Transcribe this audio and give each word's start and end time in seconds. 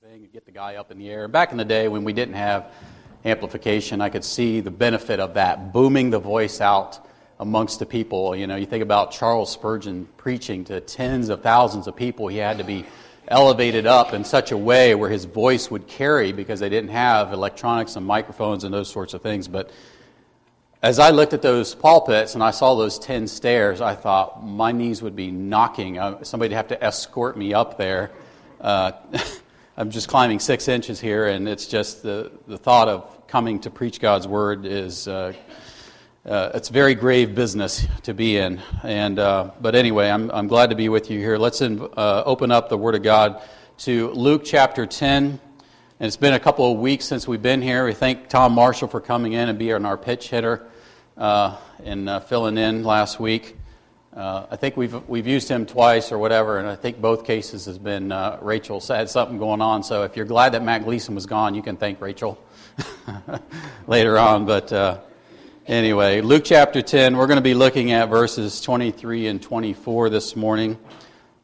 thing 0.00 0.22
and 0.22 0.32
get 0.32 0.46
the 0.46 0.52
guy 0.52 0.76
up 0.76 0.92
in 0.92 0.98
the 0.98 1.10
air. 1.10 1.26
Back 1.26 1.50
in 1.50 1.58
the 1.58 1.64
day 1.64 1.88
when 1.88 2.04
we 2.04 2.12
didn't 2.12 2.34
have 2.34 2.72
amplification, 3.24 4.00
I 4.00 4.10
could 4.10 4.22
see 4.22 4.60
the 4.60 4.70
benefit 4.70 5.18
of 5.18 5.34
that, 5.34 5.72
booming 5.72 6.10
the 6.10 6.20
voice 6.20 6.60
out 6.60 7.04
amongst 7.40 7.80
the 7.80 7.86
people. 7.86 8.36
You 8.36 8.46
know, 8.46 8.54
you 8.54 8.64
think 8.64 8.84
about 8.84 9.10
Charles 9.10 9.50
Spurgeon 9.50 10.06
preaching 10.16 10.62
to 10.66 10.80
tens 10.80 11.30
of 11.30 11.42
thousands 11.42 11.88
of 11.88 11.96
people, 11.96 12.28
he 12.28 12.36
had 12.36 12.58
to 12.58 12.64
be 12.64 12.84
elevated 13.26 13.86
up 13.86 14.14
in 14.14 14.22
such 14.22 14.52
a 14.52 14.56
way 14.56 14.94
where 14.94 15.10
his 15.10 15.24
voice 15.24 15.68
would 15.68 15.88
carry 15.88 16.30
because 16.30 16.60
they 16.60 16.68
didn't 16.68 16.90
have 16.90 17.32
electronics 17.32 17.96
and 17.96 18.06
microphones 18.06 18.62
and 18.62 18.72
those 18.72 18.88
sorts 18.88 19.14
of 19.14 19.22
things. 19.22 19.48
But 19.48 19.68
as 20.80 21.00
I 21.00 21.10
looked 21.10 21.32
at 21.32 21.42
those 21.42 21.74
pulpits 21.74 22.34
and 22.34 22.44
I 22.44 22.52
saw 22.52 22.76
those 22.76 23.00
10 23.00 23.26
stairs, 23.26 23.80
I 23.80 23.96
thought 23.96 24.46
my 24.46 24.70
knees 24.70 25.02
would 25.02 25.16
be 25.16 25.32
knocking. 25.32 25.98
Uh, 25.98 26.22
somebody'd 26.22 26.54
have 26.54 26.68
to 26.68 26.84
escort 26.84 27.36
me 27.36 27.52
up 27.52 27.78
there. 27.78 28.12
Uh, 28.60 28.92
I'm 29.80 29.92
just 29.92 30.08
climbing 30.08 30.40
six 30.40 30.66
inches 30.66 30.98
here, 30.98 31.28
and 31.28 31.48
it's 31.48 31.68
just 31.68 32.02
the, 32.02 32.32
the 32.48 32.58
thought 32.58 32.88
of 32.88 33.28
coming 33.28 33.60
to 33.60 33.70
preach 33.70 34.00
God's 34.00 34.26
word 34.26 34.66
is. 34.66 35.06
Uh, 35.06 35.34
uh, 36.26 36.50
it's 36.54 36.68
very 36.68 36.96
grave 36.96 37.36
business 37.36 37.86
to 38.02 38.12
be 38.12 38.38
in. 38.38 38.60
And, 38.82 39.20
uh, 39.20 39.52
but 39.60 39.76
anyway, 39.76 40.10
I'm, 40.10 40.32
I'm 40.32 40.48
glad 40.48 40.70
to 40.70 40.76
be 40.76 40.88
with 40.88 41.12
you 41.12 41.20
here. 41.20 41.38
Let's 41.38 41.62
uh, 41.62 42.24
open 42.26 42.50
up 42.50 42.68
the 42.68 42.76
Word 42.76 42.96
of 42.96 43.04
God 43.04 43.40
to 43.78 44.10
Luke 44.10 44.42
chapter 44.44 44.84
10. 44.84 45.24
And 45.24 45.40
it's 46.00 46.16
been 46.16 46.34
a 46.34 46.40
couple 46.40 46.72
of 46.72 46.80
weeks 46.80 47.04
since 47.04 47.28
we've 47.28 47.40
been 47.40 47.62
here. 47.62 47.84
We 47.84 47.94
thank 47.94 48.28
Tom 48.28 48.54
Marshall 48.54 48.88
for 48.88 49.00
coming 49.00 49.34
in 49.34 49.48
and 49.48 49.60
being 49.60 49.86
our 49.86 49.96
pitch 49.96 50.28
hitter 50.28 50.66
uh, 51.16 51.56
and 51.84 52.08
uh, 52.08 52.18
filling 52.18 52.58
in 52.58 52.82
last 52.82 53.20
week. 53.20 53.57
Uh, 54.18 54.48
I 54.50 54.56
think 54.56 54.76
we've, 54.76 55.08
we've 55.08 55.28
used 55.28 55.48
him 55.48 55.64
twice 55.64 56.10
or 56.10 56.18
whatever, 56.18 56.58
and 56.58 56.66
I 56.66 56.74
think 56.74 57.00
both 57.00 57.24
cases 57.24 57.66
has 57.66 57.78
been 57.78 58.10
uh, 58.10 58.40
Rachel 58.42 58.80
had 58.80 59.08
something 59.08 59.38
going 59.38 59.60
on. 59.60 59.84
So 59.84 60.02
if 60.02 60.16
you're 60.16 60.26
glad 60.26 60.54
that 60.54 60.64
Matt 60.64 60.82
Gleason 60.82 61.14
was 61.14 61.24
gone, 61.24 61.54
you 61.54 61.62
can 61.62 61.76
thank 61.76 62.00
Rachel 62.00 62.36
later 63.86 64.18
on. 64.18 64.44
But 64.44 64.72
uh, 64.72 64.98
anyway, 65.68 66.20
Luke 66.20 66.42
chapter 66.44 66.82
10, 66.82 67.16
we're 67.16 67.28
going 67.28 67.36
to 67.36 67.42
be 67.42 67.54
looking 67.54 67.92
at 67.92 68.08
verses 68.08 68.60
23 68.60 69.28
and 69.28 69.40
24 69.40 70.10
this 70.10 70.34
morning. 70.34 70.78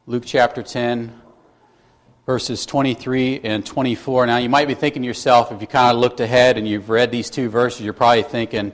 Luke 0.05 0.23
chapter 0.25 0.61
10, 0.61 1.17
verses 2.25 2.65
23 2.65 3.39
and 3.45 3.65
24. 3.65 4.25
Now, 4.25 4.35
you 4.35 4.49
might 4.49 4.67
be 4.67 4.75
thinking 4.75 5.01
to 5.03 5.07
yourself, 5.07 5.53
if 5.53 5.61
you 5.61 5.67
kind 5.67 5.95
of 5.95 6.01
looked 6.01 6.19
ahead 6.19 6.57
and 6.57 6.67
you've 6.67 6.89
read 6.89 7.09
these 7.09 7.29
two 7.29 7.47
verses, 7.47 7.85
you're 7.85 7.93
probably 7.93 8.23
thinking, 8.23 8.73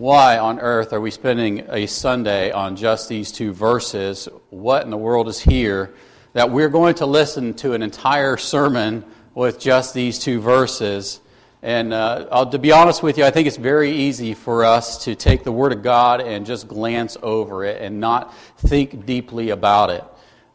why 0.00 0.38
on 0.38 0.58
earth 0.60 0.94
are 0.94 1.00
we 1.00 1.10
spending 1.10 1.66
a 1.68 1.84
Sunday 1.84 2.50
on 2.50 2.74
just 2.74 3.10
these 3.10 3.30
two 3.30 3.52
verses? 3.52 4.30
What 4.48 4.82
in 4.82 4.90
the 4.90 4.96
world 4.96 5.28
is 5.28 5.38
here 5.38 5.92
that 6.32 6.50
we're 6.50 6.70
going 6.70 6.94
to 6.96 7.06
listen 7.06 7.52
to 7.56 7.74
an 7.74 7.82
entire 7.82 8.38
sermon 8.38 9.04
with 9.34 9.60
just 9.60 9.92
these 9.92 10.18
two 10.18 10.40
verses? 10.40 11.20
And 11.60 11.92
uh, 11.92 12.46
to 12.46 12.58
be 12.58 12.72
honest 12.72 13.02
with 13.02 13.18
you, 13.18 13.24
I 13.24 13.30
think 13.30 13.46
it's 13.46 13.58
very 13.58 13.90
easy 13.90 14.32
for 14.32 14.64
us 14.64 15.04
to 15.04 15.14
take 15.14 15.44
the 15.44 15.52
Word 15.52 15.72
of 15.72 15.82
God 15.82 16.22
and 16.22 16.46
just 16.46 16.66
glance 16.66 17.18
over 17.22 17.62
it 17.66 17.82
and 17.82 18.00
not 18.00 18.34
think 18.56 19.04
deeply 19.04 19.50
about 19.50 19.90
it. 19.90 20.04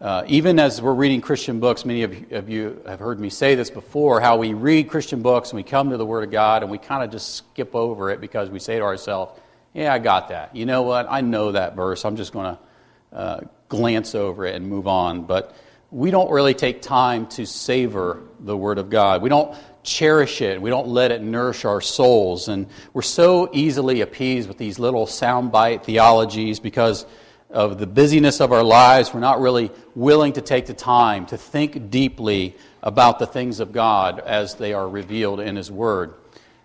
Uh, 0.06 0.24
even 0.28 0.60
as 0.60 0.84
we're 0.84 0.94
reading 0.94 1.20
Christian 1.20 1.60
books, 1.60 1.84
many 1.84 2.04
of, 2.04 2.32
of 2.32 2.48
you 2.48 2.80
have 2.86 3.00
heard 3.00 3.20
me 3.20 3.32
say 3.32 3.56
this 3.56 3.72
before 3.72 4.22
how 4.22 4.38
we 4.38 4.54
read 4.54 4.88
Christian 4.88 5.24
books 5.24 5.50
and 5.50 5.58
we 5.58 5.64
come 5.64 5.90
to 5.90 5.98
the 5.98 6.06
Word 6.06 6.24
of 6.24 6.30
God 6.30 6.62
and 6.62 6.72
we 6.72 6.78
kind 6.78 7.04
of 7.04 7.10
just 7.10 7.34
skip 7.34 7.74
over 7.74 8.12
it 8.12 8.22
because 8.22 8.52
we 8.52 8.60
say 8.60 8.78
to 8.78 8.84
ourselves, 8.84 9.42
Yeah, 9.74 9.92
I 9.92 9.98
got 9.98 10.30
that. 10.30 10.56
You 10.56 10.68
know 10.68 10.84
what? 10.84 11.08
I 11.10 11.22
know 11.22 11.54
that 11.54 11.76
verse. 11.76 12.06
I'm 12.06 12.18
just 12.18 12.34
going 12.34 12.56
to 12.56 13.18
uh, 13.18 13.40
glance 13.68 14.14
over 14.14 14.46
it 14.46 14.54
and 14.54 14.70
move 14.70 14.88
on. 14.88 15.24
But 15.24 15.56
we 15.90 16.12
don't 16.12 16.30
really 16.30 16.54
take 16.54 16.84
time 16.84 17.26
to 17.30 17.48
savor 17.48 18.22
the 18.40 18.56
Word 18.56 18.78
of 18.78 18.92
God. 18.92 19.24
We 19.24 19.30
don't 19.30 19.58
cherish 19.82 20.40
it. 20.40 20.62
We 20.62 20.70
don't 20.70 20.90
let 20.90 21.12
it 21.12 21.24
nourish 21.24 21.66
our 21.66 21.82
souls. 21.82 22.48
And 22.48 22.68
we're 22.94 23.02
so 23.02 23.50
easily 23.54 24.02
appeased 24.02 24.48
with 24.48 24.60
these 24.60 24.78
little 24.78 25.08
soundbite 25.08 25.84
theologies 25.84 26.60
because 26.60 27.08
of 27.50 27.78
the 27.78 27.88
busyness 27.88 28.42
of 28.42 28.52
our 28.52 28.64
lives, 28.64 29.14
we're 29.14 29.20
not 29.20 29.40
really 29.40 29.72
willing 29.94 30.34
to 30.34 30.42
take 30.42 30.66
the 30.66 30.74
time 30.74 31.26
to 31.28 31.38
think 31.38 31.90
deeply 31.90 32.56
about 32.82 33.20
the 33.20 33.28
things 33.28 33.60
of 33.60 33.72
God 33.72 34.20
as 34.20 34.56
they 34.56 34.74
are 34.74 34.88
revealed 34.88 35.40
in 35.40 35.56
His 35.56 35.72
Word. 35.72 36.14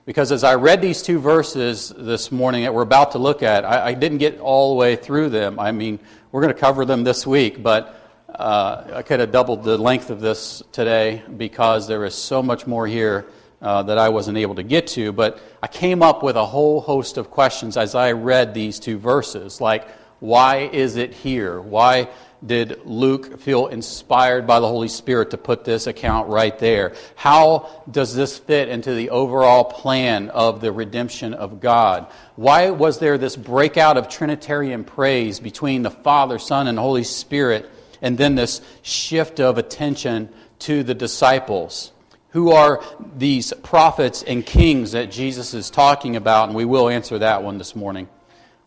Because 0.06 0.32
as 0.32 0.42
I 0.42 0.54
read 0.54 0.82
these 0.82 1.02
two 1.02 1.20
verses 1.20 1.92
this 1.96 2.32
morning 2.32 2.64
that 2.64 2.74
we're 2.74 2.82
about 2.82 3.12
to 3.12 3.18
look 3.18 3.42
at, 3.42 3.64
I, 3.64 3.88
I 3.88 3.94
didn't 3.94 4.18
get 4.18 4.40
all 4.40 4.70
the 4.70 4.76
way 4.76 4.96
through 4.96 5.28
them. 5.28 5.60
I 5.60 5.72
mean, 5.72 6.00
we're 6.32 6.40
going 6.40 6.52
to 6.52 6.58
cover 6.58 6.84
them 6.84 7.04
this 7.04 7.26
week, 7.26 7.62
but 7.62 7.96
uh, 8.28 8.84
I 8.94 9.02
could 9.02 9.20
have 9.20 9.30
doubled 9.30 9.62
the 9.62 9.76
length 9.76 10.10
of 10.10 10.20
this 10.20 10.62
today 10.72 11.22
because 11.36 11.86
there 11.86 12.04
is 12.04 12.14
so 12.14 12.42
much 12.42 12.66
more 12.66 12.86
here 12.86 13.26
uh, 13.62 13.82
that 13.82 13.98
I 13.98 14.08
wasn't 14.08 14.38
able 14.38 14.54
to 14.54 14.62
get 14.62 14.86
to. 14.88 15.12
But 15.12 15.38
I 15.62 15.66
came 15.66 16.02
up 16.02 16.22
with 16.22 16.36
a 16.36 16.46
whole 16.46 16.80
host 16.80 17.18
of 17.18 17.30
questions 17.30 17.76
as 17.76 17.94
I 17.94 18.12
read 18.12 18.54
these 18.54 18.80
two 18.80 18.98
verses, 18.98 19.60
like, 19.60 19.86
why 20.20 20.68
is 20.72 20.96
it 20.96 21.14
here? 21.14 21.60
Why 21.60 22.08
did 22.44 22.86
Luke 22.86 23.40
feel 23.40 23.66
inspired 23.66 24.46
by 24.46 24.60
the 24.60 24.68
Holy 24.68 24.88
Spirit 24.88 25.30
to 25.30 25.38
put 25.38 25.64
this 25.64 25.86
account 25.86 26.28
right 26.28 26.58
there? 26.58 26.94
How 27.16 27.84
does 27.90 28.14
this 28.14 28.38
fit 28.38 28.68
into 28.68 28.94
the 28.94 29.10
overall 29.10 29.64
plan 29.64 30.30
of 30.30 30.60
the 30.60 30.72
redemption 30.72 31.34
of 31.34 31.60
God? 31.60 32.06
Why 32.36 32.70
was 32.70 32.98
there 32.98 33.18
this 33.18 33.36
breakout 33.36 33.96
of 33.96 34.08
Trinitarian 34.08 34.84
praise 34.84 35.40
between 35.40 35.82
the 35.82 35.90
Father, 35.90 36.38
Son, 36.38 36.66
and 36.66 36.78
Holy 36.78 37.04
Spirit, 37.04 37.70
and 38.00 38.16
then 38.16 38.34
this 38.34 38.60
shift 38.82 39.40
of 39.40 39.58
attention 39.58 40.30
to 40.60 40.82
the 40.82 40.94
disciples? 40.94 41.92
Who 42.30 42.52
are 42.52 42.82
these 43.16 43.52
prophets 43.62 44.22
and 44.22 44.46
kings 44.46 44.92
that 44.92 45.10
Jesus 45.10 45.52
is 45.52 45.68
talking 45.68 46.14
about? 46.14 46.48
And 46.48 46.56
we 46.56 46.64
will 46.64 46.88
answer 46.88 47.18
that 47.18 47.42
one 47.42 47.58
this 47.58 47.74
morning. 47.74 48.08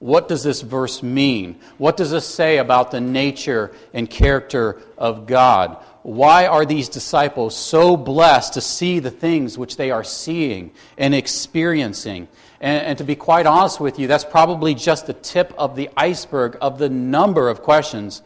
What 0.03 0.27
does 0.27 0.43
this 0.43 0.59
verse 0.59 1.01
mean? 1.01 1.61
What 1.77 1.95
does 1.95 2.11
this 2.11 2.27
say 2.27 2.57
about 2.57 2.91
the 2.91 2.99
nature 2.99 3.71
and 3.93 4.09
character 4.09 4.81
of 4.97 5.27
God? 5.27 5.77
Why 6.01 6.45
are 6.45 6.65
these 6.65 6.89
disciples 6.89 7.55
so 7.55 7.95
blessed 7.95 8.55
to 8.55 8.59
see 8.59 8.99
the 8.99 9.09
things 9.09 9.57
which 9.57 9.77
they 9.77 9.91
are 9.91 10.03
seeing 10.03 10.71
and 10.97 11.15
experiencing? 11.15 12.27
And, 12.59 12.85
and, 12.85 12.97
to 12.97 13.05
be 13.05 13.15
quite 13.15 13.45
honest 13.45 13.79
with 13.79 13.97
you, 13.97 14.07
that's 14.07 14.25
probably 14.25 14.75
just 14.75 15.07
the 15.07 15.13
tip 15.13 15.53
of 15.57 15.77
the 15.77 15.89
iceberg 15.95 16.57
of 16.59 16.79
the 16.79 16.89
number 16.89 17.47
of 17.47 17.61
questions 17.61 18.21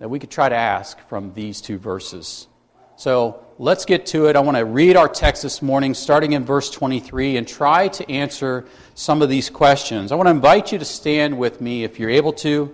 that 0.00 0.08
we 0.08 0.18
could 0.18 0.32
try 0.32 0.48
to 0.48 0.56
ask 0.56 0.98
from 1.08 1.34
these 1.34 1.60
two 1.60 1.78
verses. 1.78 2.48
So 3.02 3.44
let's 3.58 3.84
get 3.84 4.06
to 4.06 4.26
it. 4.26 4.36
I 4.36 4.38
want 4.38 4.56
to 4.56 4.64
read 4.64 4.94
our 4.94 5.08
text 5.08 5.42
this 5.42 5.60
morning, 5.60 5.92
starting 5.92 6.34
in 6.34 6.44
verse 6.44 6.70
23, 6.70 7.36
and 7.36 7.48
try 7.48 7.88
to 7.88 8.08
answer 8.08 8.64
some 8.94 9.22
of 9.22 9.28
these 9.28 9.50
questions. 9.50 10.12
I 10.12 10.14
want 10.14 10.28
to 10.28 10.30
invite 10.30 10.70
you 10.70 10.78
to 10.78 10.84
stand 10.84 11.36
with 11.36 11.60
me, 11.60 11.82
if 11.82 11.98
you're 11.98 12.10
able 12.10 12.32
to, 12.34 12.72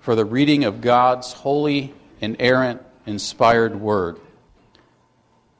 for 0.00 0.16
the 0.16 0.24
reading 0.24 0.64
of 0.64 0.80
God's 0.80 1.32
holy, 1.32 1.94
inerrant, 2.20 2.82
inspired 3.06 3.80
word. 3.80 4.18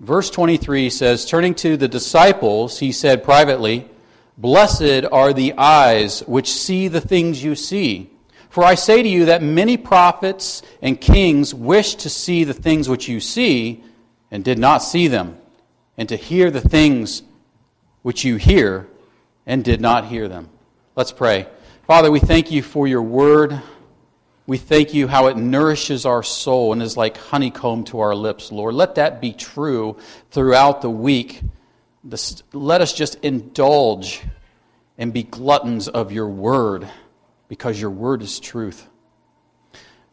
Verse 0.00 0.28
23 0.28 0.91
says, 0.91 1.25
Turning 1.25 1.54
to 1.54 1.76
the 1.76 1.87
disciples, 1.87 2.81
he 2.81 2.91
said 2.91 3.22
privately, 3.22 3.88
Blessed 4.37 5.04
are 5.12 5.32
the 5.32 5.54
eyes 5.56 6.25
which 6.26 6.50
see 6.50 6.88
the 6.88 7.00
things 7.00 7.44
you 7.44 7.54
see. 7.54 8.10
For 8.49 8.65
I 8.65 8.75
say 8.75 9.04
to 9.04 9.09
you 9.09 9.26
that 9.26 9.41
many 9.41 9.76
prophets 9.76 10.62
and 10.82 11.00
kings 11.00 11.54
wished 11.54 12.00
to 12.00 12.10
see 12.10 12.43
the 12.43 12.53
things 12.53 12.88
which 12.88 13.06
you 13.06 13.20
see 13.20 13.84
and 14.30 14.44
did 14.44 14.58
not 14.58 14.78
see 14.78 15.08
them, 15.08 15.38
and 15.96 16.08
to 16.08 16.16
hear 16.16 16.50
the 16.50 16.60
things 16.60 17.22
which 18.02 18.24
you 18.24 18.36
hear 18.36 18.88
and 19.46 19.64
did 19.64 19.80
not 19.80 20.06
hear 20.06 20.28
them. 20.28 20.48
Let's 20.96 21.12
pray. 21.12 21.46
Father, 21.87 22.10
we 22.10 22.20
thank 22.20 22.50
you 22.50 22.62
for 22.62 22.87
your 22.87 23.02
word. 23.02 23.60
We 24.46 24.58
thank 24.58 24.94
you 24.94 25.08
how 25.08 25.26
it 25.26 25.37
nourishes 25.37 26.06
our 26.06 26.22
soul 26.22 26.72
and 26.72 26.82
is 26.82 26.96
like 26.96 27.16
honeycomb 27.16 27.84
to 27.84 28.00
our 28.00 28.14
lips, 28.14 28.52
Lord. 28.52 28.75
Let 28.75 28.96
that 28.96 29.20
be 29.20 29.32
true 29.32 29.96
throughout 30.31 30.82
the 30.82 30.90
week. 30.90 31.43
let 32.52 32.81
us 32.81 32.93
just 32.93 33.16
indulge 33.16 34.22
and 34.99 35.12
be 35.12 35.22
gluttons 35.22 35.88
of 35.88 36.12
your 36.12 36.28
word 36.28 36.88
because 37.49 37.81
your 37.81 37.90
word 37.90 38.22
is 38.22 38.38
truth. 38.38 38.87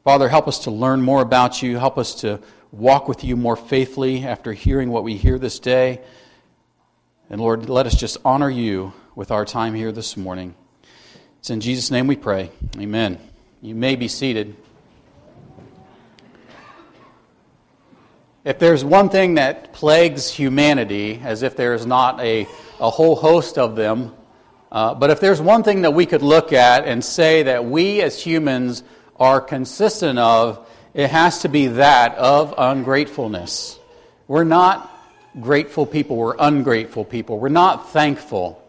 Father, 0.03 0.29
help 0.29 0.47
us 0.47 0.59
to 0.59 0.71
learn 0.71 1.01
more 1.01 1.21
about 1.21 1.61
you. 1.61 1.77
Help 1.77 1.97
us 1.97 2.15
to 2.21 2.39
walk 2.71 3.07
with 3.07 3.23
you 3.23 3.35
more 3.35 3.55
faithfully 3.55 4.25
after 4.25 4.53
hearing 4.53 4.89
what 4.89 5.03
we 5.03 5.15
hear 5.15 5.39
this 5.39 5.59
day. 5.59 6.01
And 7.29 7.41
Lord, 7.41 7.69
let 7.69 7.85
us 7.85 7.95
just 7.95 8.17
honor 8.23 8.49
you 8.49 8.93
with 9.15 9.31
our 9.31 9.45
time 9.45 9.73
here 9.73 9.91
this 9.91 10.17
morning. 10.17 10.55
It's 11.39 11.49
in 11.49 11.61
Jesus' 11.61 11.91
name 11.91 12.07
we 12.07 12.15
pray. 12.15 12.51
Amen. 12.77 13.19
You 13.61 13.75
may 13.75 13.95
be 13.95 14.07
seated. 14.07 14.55
If 18.43 18.59
there's 18.59 18.83
one 18.83 19.09
thing 19.09 19.35
that 19.35 19.73
plagues 19.73 20.29
humanity, 20.29 21.21
as 21.23 21.43
if 21.43 21.57
there 21.57 21.73
is 21.73 21.85
not 21.85 22.19
a, 22.21 22.47
a 22.79 22.89
whole 22.89 23.15
host 23.15 23.57
of 23.57 23.75
them, 23.75 24.13
uh, 24.71 24.93
but 24.93 25.09
if 25.09 25.19
there's 25.19 25.41
one 25.41 25.63
thing 25.63 25.81
that 25.81 25.91
we 25.91 26.05
could 26.05 26.21
look 26.21 26.53
at 26.53 26.85
and 26.85 27.03
say 27.03 27.43
that 27.43 27.65
we 27.65 28.01
as 28.01 28.21
humans 28.21 28.83
are 29.17 29.41
consistent 29.41 30.19
of, 30.19 30.65
it 30.97 31.11
has 31.11 31.43
to 31.43 31.47
be 31.47 31.67
that 31.67 32.15
of 32.15 32.55
ungratefulness. 32.57 33.79
We're 34.27 34.43
not 34.43 34.91
grateful 35.39 35.85
people. 35.85 36.17
We're 36.17 36.35
ungrateful 36.39 37.05
people. 37.05 37.37
We're 37.37 37.49
not 37.49 37.91
thankful. 37.91 38.63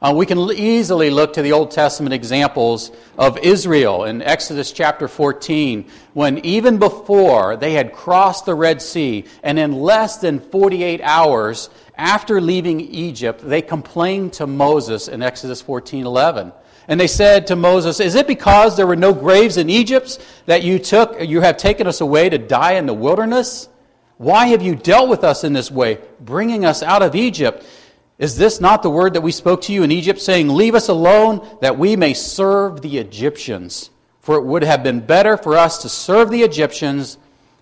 Uh, 0.00 0.14
we 0.16 0.24
can 0.24 0.38
easily 0.50 1.10
look 1.10 1.34
to 1.34 1.42
the 1.42 1.52
Old 1.52 1.70
Testament 1.70 2.14
examples 2.14 2.90
of 3.18 3.36
Israel 3.36 4.04
in 4.04 4.22
Exodus 4.22 4.72
chapter 4.72 5.08
14, 5.08 5.84
when 6.14 6.38
even 6.38 6.78
before 6.78 7.56
they 7.56 7.74
had 7.74 7.92
crossed 7.92 8.46
the 8.46 8.54
Red 8.54 8.80
Sea, 8.80 9.26
and 9.42 9.58
in 9.58 9.72
less 9.72 10.16
than 10.16 10.40
48 10.40 11.02
hours 11.02 11.68
after 11.96 12.40
leaving 12.40 12.80
Egypt, 12.80 13.42
they 13.44 13.60
complained 13.60 14.32
to 14.34 14.46
Moses 14.46 15.06
in 15.06 15.22
Exodus 15.22 15.60
14 15.60 16.06
11. 16.06 16.52
And 16.86 17.00
they 17.00 17.06
said 17.06 17.46
to 17.46 17.56
Moses, 17.56 18.00
Is 18.00 18.14
it 18.14 18.26
because 18.26 18.76
there 18.76 18.86
were 18.86 18.96
no 18.96 19.14
graves 19.14 19.56
in 19.56 19.70
Egypt 19.70 20.24
that 20.46 20.62
you 20.62 20.78
took 20.78 21.20
you 21.20 21.40
have 21.40 21.56
taken 21.56 21.86
us 21.86 22.00
away 22.00 22.28
to 22.28 22.38
die 22.38 22.72
in 22.72 22.86
the 22.86 22.94
wilderness? 22.94 23.68
Why 24.16 24.46
have 24.46 24.62
you 24.62 24.76
dealt 24.76 25.08
with 25.08 25.24
us 25.24 25.44
in 25.44 25.52
this 25.52 25.70
way, 25.70 25.98
bringing 26.20 26.64
us 26.64 26.82
out 26.82 27.02
of 27.02 27.14
Egypt? 27.14 27.66
Is 28.18 28.36
this 28.36 28.60
not 28.60 28.82
the 28.82 28.90
word 28.90 29.14
that 29.14 29.22
we 29.22 29.32
spoke 29.32 29.62
to 29.62 29.72
you 29.72 29.82
in 29.82 29.90
Egypt, 29.90 30.20
saying, 30.20 30.48
Leave 30.48 30.74
us 30.74 30.88
alone 30.88 31.46
that 31.60 31.78
we 31.78 31.96
may 31.96 32.14
serve 32.14 32.80
the 32.80 32.98
Egyptians? 32.98 33.90
For 34.20 34.36
it 34.36 34.44
would 34.44 34.62
have 34.62 34.82
been 34.82 35.00
better 35.00 35.36
for 35.36 35.56
us 35.56 35.82
to 35.82 35.88
serve 35.88 36.30
the 36.30 36.42
Egyptians 36.42 37.18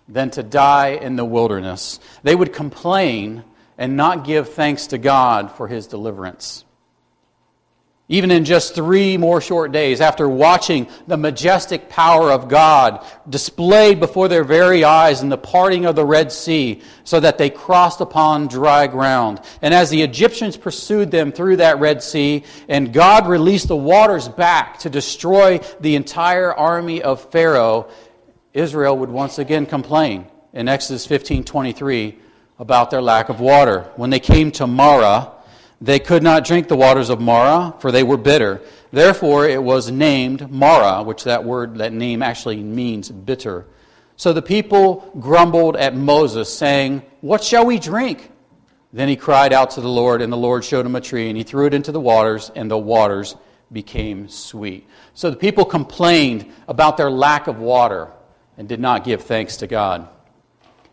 than 0.09 0.31
to 0.31 0.43
die 0.43 0.89
in 0.89 1.17
the 1.17 1.25
wilderness. 1.25 1.99
They 2.23 2.35
would 2.35 2.53
complain 2.53 3.45
and 3.79 3.97
not 3.97 4.25
give 4.25 4.51
thanks 4.51 4.89
to 4.89 4.99
God 4.99 5.53
for 5.53 5.69
his 5.69 5.87
deliverance. 5.87 6.65
Even 8.13 8.31
in 8.31 8.45
just 8.45 8.75
three 8.75 9.17
more 9.17 9.41
short 9.41 9.73
days, 9.73 10.03
after 10.03 10.29
watching 10.29 10.87
the 11.07 11.17
majestic 11.17 11.89
power 11.89 12.31
of 12.31 12.47
God 12.47 13.03
displayed 13.27 14.01
before 14.01 14.29
their 14.29 14.45
very 14.45 14.85
eyes 14.85 15.23
in 15.23 15.31
the 15.31 15.39
parting 15.39 15.87
of 15.87 15.97
the 15.97 16.05
Red 16.05 16.31
Sea, 16.31 16.83
so 17.05 17.21
that 17.21 17.39
they 17.39 17.49
crossed 17.49 18.03
upon 18.03 18.49
dry 18.49 18.87
ground. 18.87 19.41
And 19.63 19.73
as 19.73 19.89
the 19.89 20.03
Egyptians 20.03 20.59
pursued 20.59 21.11
them 21.11 21.33
through 21.33 21.57
that 21.57 21.81
Red 21.81 22.03
Sea, 22.03 22.45
and 22.69 22.93
God 22.93 23.27
released 23.27 23.69
the 23.69 23.77
waters 23.77 24.29
back 24.29 24.81
to 24.81 24.91
destroy 24.91 25.61
the 25.81 25.97
entire 25.97 26.53
army 26.53 27.01
of 27.01 27.31
Pharaoh, 27.31 27.89
Israel 28.53 28.99
would 28.99 29.09
once 29.09 29.39
again 29.39 29.65
complain 29.65 30.27
in 30.53 30.69
Exodus 30.69 31.07
15 31.07 31.45
23 31.45 32.19
about 32.59 32.91
their 32.91 33.01
lack 33.01 33.31
of 33.31 33.41
water. 33.41 33.91
When 33.97 34.11
they 34.11 34.21
came 34.21 34.51
to 34.53 34.67
Marah, 34.67 35.33
they 35.83 35.99
could 35.99 36.23
not 36.23 36.45
drink 36.45 36.69
the 36.69 36.77
waters 36.77 37.11
of 37.11 37.21
Marah, 37.21 37.75
for 37.81 37.91
they 37.91 38.05
were 38.05 38.17
bitter. 38.17 38.63
Therefore, 38.93 39.49
it 39.49 39.61
was 39.61 39.91
named 39.91 40.49
Marah, 40.49 41.03
which 41.03 41.25
that 41.25 41.43
word, 41.43 41.79
that 41.79 41.93
name 41.93 42.23
actually 42.23 42.63
means 42.63 43.11
bitter. 43.11 43.67
So 44.15 44.33
the 44.33 44.43
people 44.43 45.11
grumbled 45.19 45.75
at 45.75 45.97
Moses, 45.97 46.57
saying, 46.57 47.03
What 47.21 47.43
shall 47.43 47.67
we 47.67 47.81
drink? 47.81 48.31
Then 48.93 49.09
he 49.09 49.17
cried 49.17 49.53
out 49.53 49.73
to 49.73 49.81
the 49.81 49.89
Lord, 49.89 50.23
and 50.23 50.33
the 50.33 50.37
Lord 50.37 50.65
showed 50.65 50.87
him 50.87 50.95
a 50.95 51.01
tree, 51.01 51.29
and 51.29 51.37
he 51.37 51.43
threw 51.43 51.67
it 51.67 51.75
into 51.75 51.91
the 51.91 52.01
waters, 52.01 52.53
and 52.55 52.71
the 52.71 52.79
waters 52.79 53.35
became 53.73 54.29
sweet. 54.29 54.87
So 55.15 55.31
the 55.31 55.37
people 55.37 55.65
complained 55.65 56.53
about 56.69 56.97
their 56.97 57.11
lack 57.11 57.49
of 57.49 57.59
water 57.59 58.13
and 58.57 58.69
did 58.69 58.79
not 58.79 59.03
give 59.03 59.23
thanks 59.23 59.57
to 59.57 59.67
God. 59.67 60.09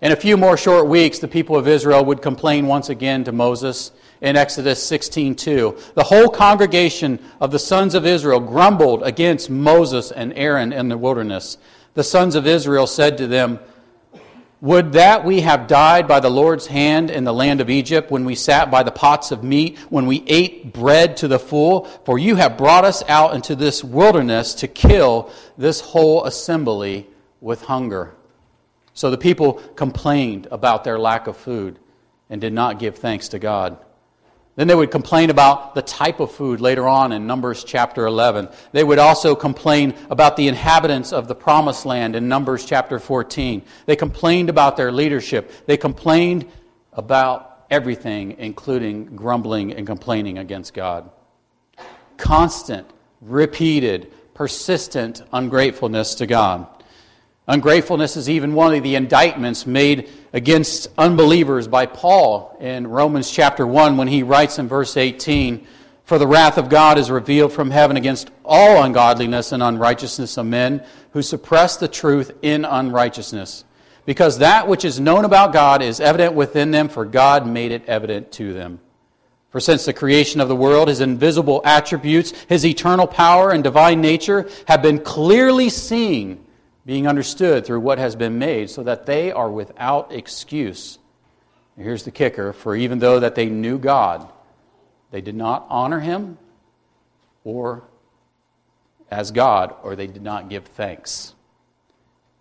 In 0.02 0.14
a 0.14 0.16
few 0.16 0.36
more 0.36 0.58
short 0.58 0.88
weeks, 0.88 1.20
the 1.20 1.28
people 1.28 1.58
of 1.58 1.68
Israel 1.68 2.04
would 2.06 2.24
complain 2.24 2.66
once 2.66 2.90
again 2.90 3.26
to 3.26 3.32
Moses 3.32 3.92
in 4.22 4.36
Exodus 4.36 4.84
16:2. 4.90 5.94
The 5.94 6.04
whole 6.04 6.30
congregation 6.30 7.20
of 7.40 7.52
the 7.52 7.60
sons 7.60 7.96
of 7.96 8.06
Israel 8.06 8.40
grumbled 8.40 9.04
against 9.04 9.50
Moses 9.50 10.12
and 10.12 10.34
Aaron 10.36 10.74
in 10.74 10.90
the 10.90 10.98
wilderness. 10.98 11.58
The 11.94 12.04
sons 12.04 12.36
of 12.36 12.46
Israel 12.46 12.88
said 12.88 13.18
to 13.18 13.28
them, 13.28 13.60
would 14.62 14.92
that 14.92 15.24
we 15.24 15.40
have 15.42 15.68
died 15.68 16.06
by 16.06 16.20
the 16.20 16.30
Lord's 16.30 16.68
hand 16.68 17.10
in 17.10 17.24
the 17.24 17.34
land 17.34 17.62
of 17.62 17.70
Egypt, 17.70 18.12
when 18.12 18.26
we 18.26 18.36
sat 18.36 18.70
by 18.70 18.84
the 18.84 18.92
pots 18.92 19.32
of 19.32 19.42
meat, 19.42 19.78
when 19.90 20.06
we 20.06 20.22
ate 20.28 20.74
bread 20.74 21.16
to 21.18 21.30
the 21.30 21.40
full? 21.40 21.86
For 22.04 22.20
you 22.20 22.36
have 22.36 22.58
brought 22.58 22.84
us 22.84 23.02
out 23.08 23.34
into 23.34 23.56
this 23.56 23.86
wilderness 23.86 24.54
to 24.56 24.68
kill 24.68 25.32
this 25.58 25.80
whole 25.80 26.26
assembly 26.26 27.08
with 27.40 27.64
hunger. 27.64 28.16
So 28.94 29.10
the 29.10 29.18
people 29.18 29.54
complained 29.54 30.50
about 30.52 30.84
their 30.84 31.00
lack 31.00 31.28
of 31.28 31.38
food 31.38 31.80
and 32.30 32.42
did 32.42 32.52
not 32.52 32.80
give 32.80 32.98
thanks 32.98 33.30
to 33.30 33.40
God. 33.40 33.78
Then 34.56 34.68
they 34.68 34.76
would 34.76 34.92
complain 34.92 35.30
about 35.30 35.74
the 35.74 35.82
type 35.82 36.20
of 36.20 36.32
food 36.32 36.60
later 36.60 36.88
on 36.88 37.12
in 37.12 37.26
Numbers 37.26 37.64
chapter 37.64 38.06
11. 38.06 38.50
They 38.74 38.84
would 38.84 39.00
also 39.00 39.36
complain 39.36 39.96
about 40.10 40.36
the 40.36 40.48
inhabitants 40.50 41.14
of 41.14 41.28
the 41.28 41.36
promised 41.36 41.86
land 41.86 42.16
in 42.16 42.28
Numbers 42.28 42.66
chapter 42.66 43.00
14. 43.00 43.62
They 43.86 43.96
complained 43.96 44.50
about 44.50 44.76
their 44.76 44.92
leadership. 44.92 45.66
They 45.66 45.78
complained 45.78 46.46
about 46.92 47.66
everything, 47.70 48.36
including 48.38 49.16
grumbling 49.16 49.74
and 49.74 49.88
complaining 49.88 50.38
against 50.38 50.74
God. 50.74 51.10
Constant, 52.18 52.90
repeated, 53.22 54.12
persistent 54.34 55.22
ungratefulness 55.32 56.16
to 56.16 56.26
God. 56.26 56.68
Ungratefulness 57.50 58.16
is 58.16 58.30
even 58.30 58.54
one 58.54 58.76
of 58.76 58.84
the 58.84 58.94
indictments 58.94 59.66
made 59.66 60.08
against 60.34 60.88
unbelievers 61.00 61.68
by 61.68 61.88
Paul 61.88 62.56
in 62.60 62.86
Romans 62.86 63.32
chapter 63.32 63.66
1 63.66 63.98
when 63.98 64.08
he 64.08 64.22
writes 64.22 64.60
in 64.60 64.68
verse 64.68 64.96
18 64.96 65.66
For 66.04 66.20
the 66.20 66.28
wrath 66.28 66.60
of 66.60 66.70
God 66.70 67.00
is 67.00 67.10
revealed 67.10 67.52
from 67.52 67.72
heaven 67.72 67.98
against 67.98 68.30
all 68.46 68.84
ungodliness 68.84 69.52
and 69.52 69.64
unrighteousness 69.64 70.38
of 70.38 70.46
men 70.46 70.86
who 71.14 71.24
suppress 71.24 71.76
the 71.76 71.88
truth 71.88 72.32
in 72.44 72.66
unrighteousness. 72.66 73.66
Because 74.06 74.38
that 74.38 74.68
which 74.68 74.86
is 74.86 75.00
known 75.00 75.26
about 75.26 75.52
God 75.52 75.82
is 75.82 76.00
evident 76.00 76.36
within 76.36 76.70
them, 76.70 76.88
for 76.88 77.04
God 77.04 77.48
made 77.48 77.72
it 77.72 77.90
evident 77.90 78.32
to 78.34 78.54
them. 78.54 78.80
For 79.50 79.60
since 79.60 79.86
the 79.86 79.94
creation 79.94 80.40
of 80.40 80.50
the 80.50 80.56
world, 80.56 80.88
his 80.88 81.02
invisible 81.02 81.64
attributes, 81.66 82.32
his 82.48 82.64
eternal 82.64 83.08
power 83.08 83.50
and 83.50 83.64
divine 83.64 84.02
nature 84.02 84.48
have 84.68 84.84
been 84.84 85.00
clearly 85.00 85.70
seen 85.70 86.46
being 86.90 87.08
understood 87.08 87.68
through 87.68 87.80
what 87.80 88.00
has 88.00 88.16
been 88.16 88.40
made, 88.40 88.68
so 88.68 88.82
that 88.82 89.06
they 89.06 89.32
are 89.32 89.52
without 89.52 90.12
excuse. 90.12 90.98
here's 91.78 92.02
the 92.02 92.10
kicker 92.10 92.52
for 92.52 92.76
even 92.76 92.98
though 92.98 93.20
that 93.20 93.36
they 93.36 93.46
knew 93.46 93.78
God, 93.78 94.28
they 95.12 95.22
did 95.22 95.36
not 95.36 95.68
honor 95.70 96.00
him 96.00 96.40
or 97.44 97.84
as 99.12 99.30
God, 99.30 99.76
or 99.84 99.96
they 99.96 100.08
did 100.08 100.24
not 100.24 100.50
give 100.50 100.66
thanks. 100.66 101.36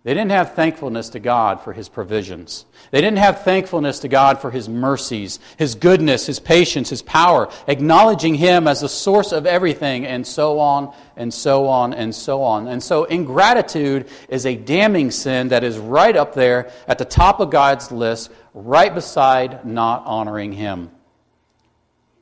They 0.08 0.14
didn't 0.14 0.30
have 0.30 0.54
thankfulness 0.54 1.10
to 1.10 1.18
God 1.18 1.60
for 1.60 1.74
his 1.74 1.90
provisions. 1.90 2.64
They 2.92 3.02
didn't 3.02 3.18
have 3.18 3.42
thankfulness 3.42 3.98
to 3.98 4.08
God 4.08 4.40
for 4.40 4.50
his 4.50 4.66
mercies, 4.66 5.38
his 5.58 5.74
goodness, 5.74 6.24
his 6.24 6.40
patience, 6.40 6.88
his 6.88 7.02
power, 7.02 7.50
acknowledging 7.66 8.34
him 8.34 8.66
as 8.66 8.80
the 8.80 8.88
source 8.88 9.32
of 9.32 9.44
everything, 9.44 10.06
and 10.06 10.26
so 10.26 10.60
on 10.60 10.94
and 11.18 11.34
so 11.34 11.66
on 11.68 11.92
and 11.92 12.14
so 12.14 12.42
on. 12.42 12.68
And 12.68 12.82
so 12.82 13.04
ingratitude 13.04 14.08
is 14.30 14.46
a 14.46 14.56
damning 14.56 15.10
sin 15.10 15.48
that 15.48 15.62
is 15.62 15.76
right 15.76 16.16
up 16.16 16.32
there 16.32 16.72
at 16.86 16.96
the 16.96 17.04
top 17.04 17.38
of 17.38 17.50
God's 17.50 17.92
list, 17.92 18.30
right 18.54 18.94
beside 18.94 19.66
not 19.66 20.06
honoring 20.06 20.52
him. 20.52 20.90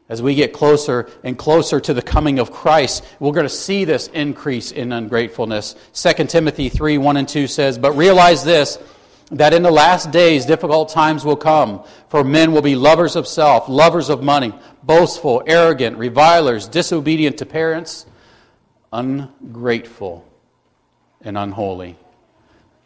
As 0.09 0.23
we 0.23 0.37
get 0.37 0.53
closer 0.53 1.11
and 1.25 1.37
closer 1.37 1.81
to 1.81 1.93
the 1.93 2.03
coming 2.03 2.39
of 2.39 2.53
Christ, 2.53 3.05
we're 3.19 3.33
going 3.33 3.47
to 3.47 3.51
see 3.51 3.85
this 3.85 4.07
increase 4.09 4.71
in 4.71 4.93
ungratefulness. 4.93 5.75
2 5.95 6.25
Timothy 6.27 6.69
3 6.69 6.99
1 6.99 7.17
and 7.17 7.29
2 7.29 7.49
says, 7.49 7.77
But 7.77 7.93
realize 7.93 8.45
this, 8.45 8.79
that 9.33 9.53
in 9.53 9.63
the 9.63 9.71
last 9.71 10.13
days 10.13 10.47
difficult 10.47 10.91
times 10.91 11.25
will 11.25 11.37
come, 11.37 11.83
for 12.09 12.23
men 12.23 12.53
will 12.53 12.63
be 12.63 12.77
lovers 12.77 13.17
of 13.17 13.27
self, 13.27 13.69
lovers 13.69 14.09
of 14.09 14.23
money, 14.23 14.53
boastful, 14.85 15.43
arrogant, 15.47 15.99
revilers, 15.99 16.69
disobedient 16.69 17.39
to 17.39 17.47
parents, 17.47 18.07
ungrateful, 18.93 20.25
and 21.21 21.37
unholy. 21.37 21.99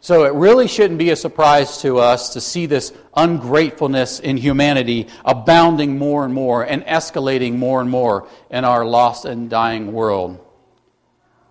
So 0.03 0.25
it 0.25 0.33
really 0.33 0.67
shouldn't 0.67 0.97
be 0.97 1.11
a 1.11 1.15
surprise 1.15 1.77
to 1.83 1.99
us 1.99 2.33
to 2.33 2.41
see 2.41 2.65
this 2.65 2.91
ungratefulness 3.15 4.19
in 4.19 4.35
humanity 4.35 5.07
abounding 5.23 5.99
more 5.99 6.25
and 6.25 6.33
more 6.33 6.63
and 6.63 6.83
escalating 6.85 7.57
more 7.57 7.81
and 7.81 7.89
more 7.89 8.27
in 8.49 8.65
our 8.65 8.83
lost 8.83 9.25
and 9.25 9.47
dying 9.47 9.93
world. 9.93 10.43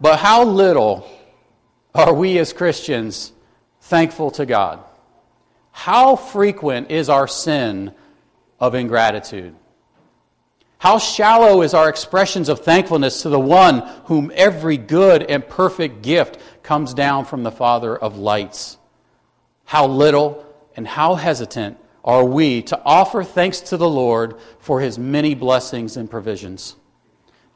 But 0.00 0.18
how 0.18 0.44
little 0.44 1.08
are 1.94 2.12
we 2.12 2.38
as 2.38 2.52
Christians 2.52 3.32
thankful 3.82 4.32
to 4.32 4.46
God? 4.46 4.80
How 5.70 6.16
frequent 6.16 6.90
is 6.90 7.08
our 7.08 7.28
sin 7.28 7.92
of 8.58 8.74
ingratitude? 8.74 9.54
How 10.78 10.98
shallow 10.98 11.60
is 11.60 11.74
our 11.74 11.90
expressions 11.90 12.48
of 12.48 12.64
thankfulness 12.64 13.22
to 13.22 13.28
the 13.28 13.38
one 13.38 13.80
whom 14.06 14.32
every 14.34 14.78
good 14.78 15.22
and 15.22 15.46
perfect 15.46 16.00
gift 16.02 16.38
comes 16.62 16.94
down 16.94 17.24
from 17.24 17.42
the 17.42 17.50
Father 17.50 17.96
of 17.96 18.18
lights. 18.18 18.78
How 19.64 19.86
little 19.86 20.46
and 20.76 20.86
how 20.86 21.14
hesitant 21.14 21.78
are 22.04 22.24
we 22.24 22.62
to 22.62 22.80
offer 22.84 23.22
thanks 23.22 23.60
to 23.60 23.76
the 23.76 23.88
Lord 23.88 24.36
for 24.58 24.80
his 24.80 24.98
many 24.98 25.34
blessings 25.34 25.96
and 25.96 26.10
provisions. 26.10 26.76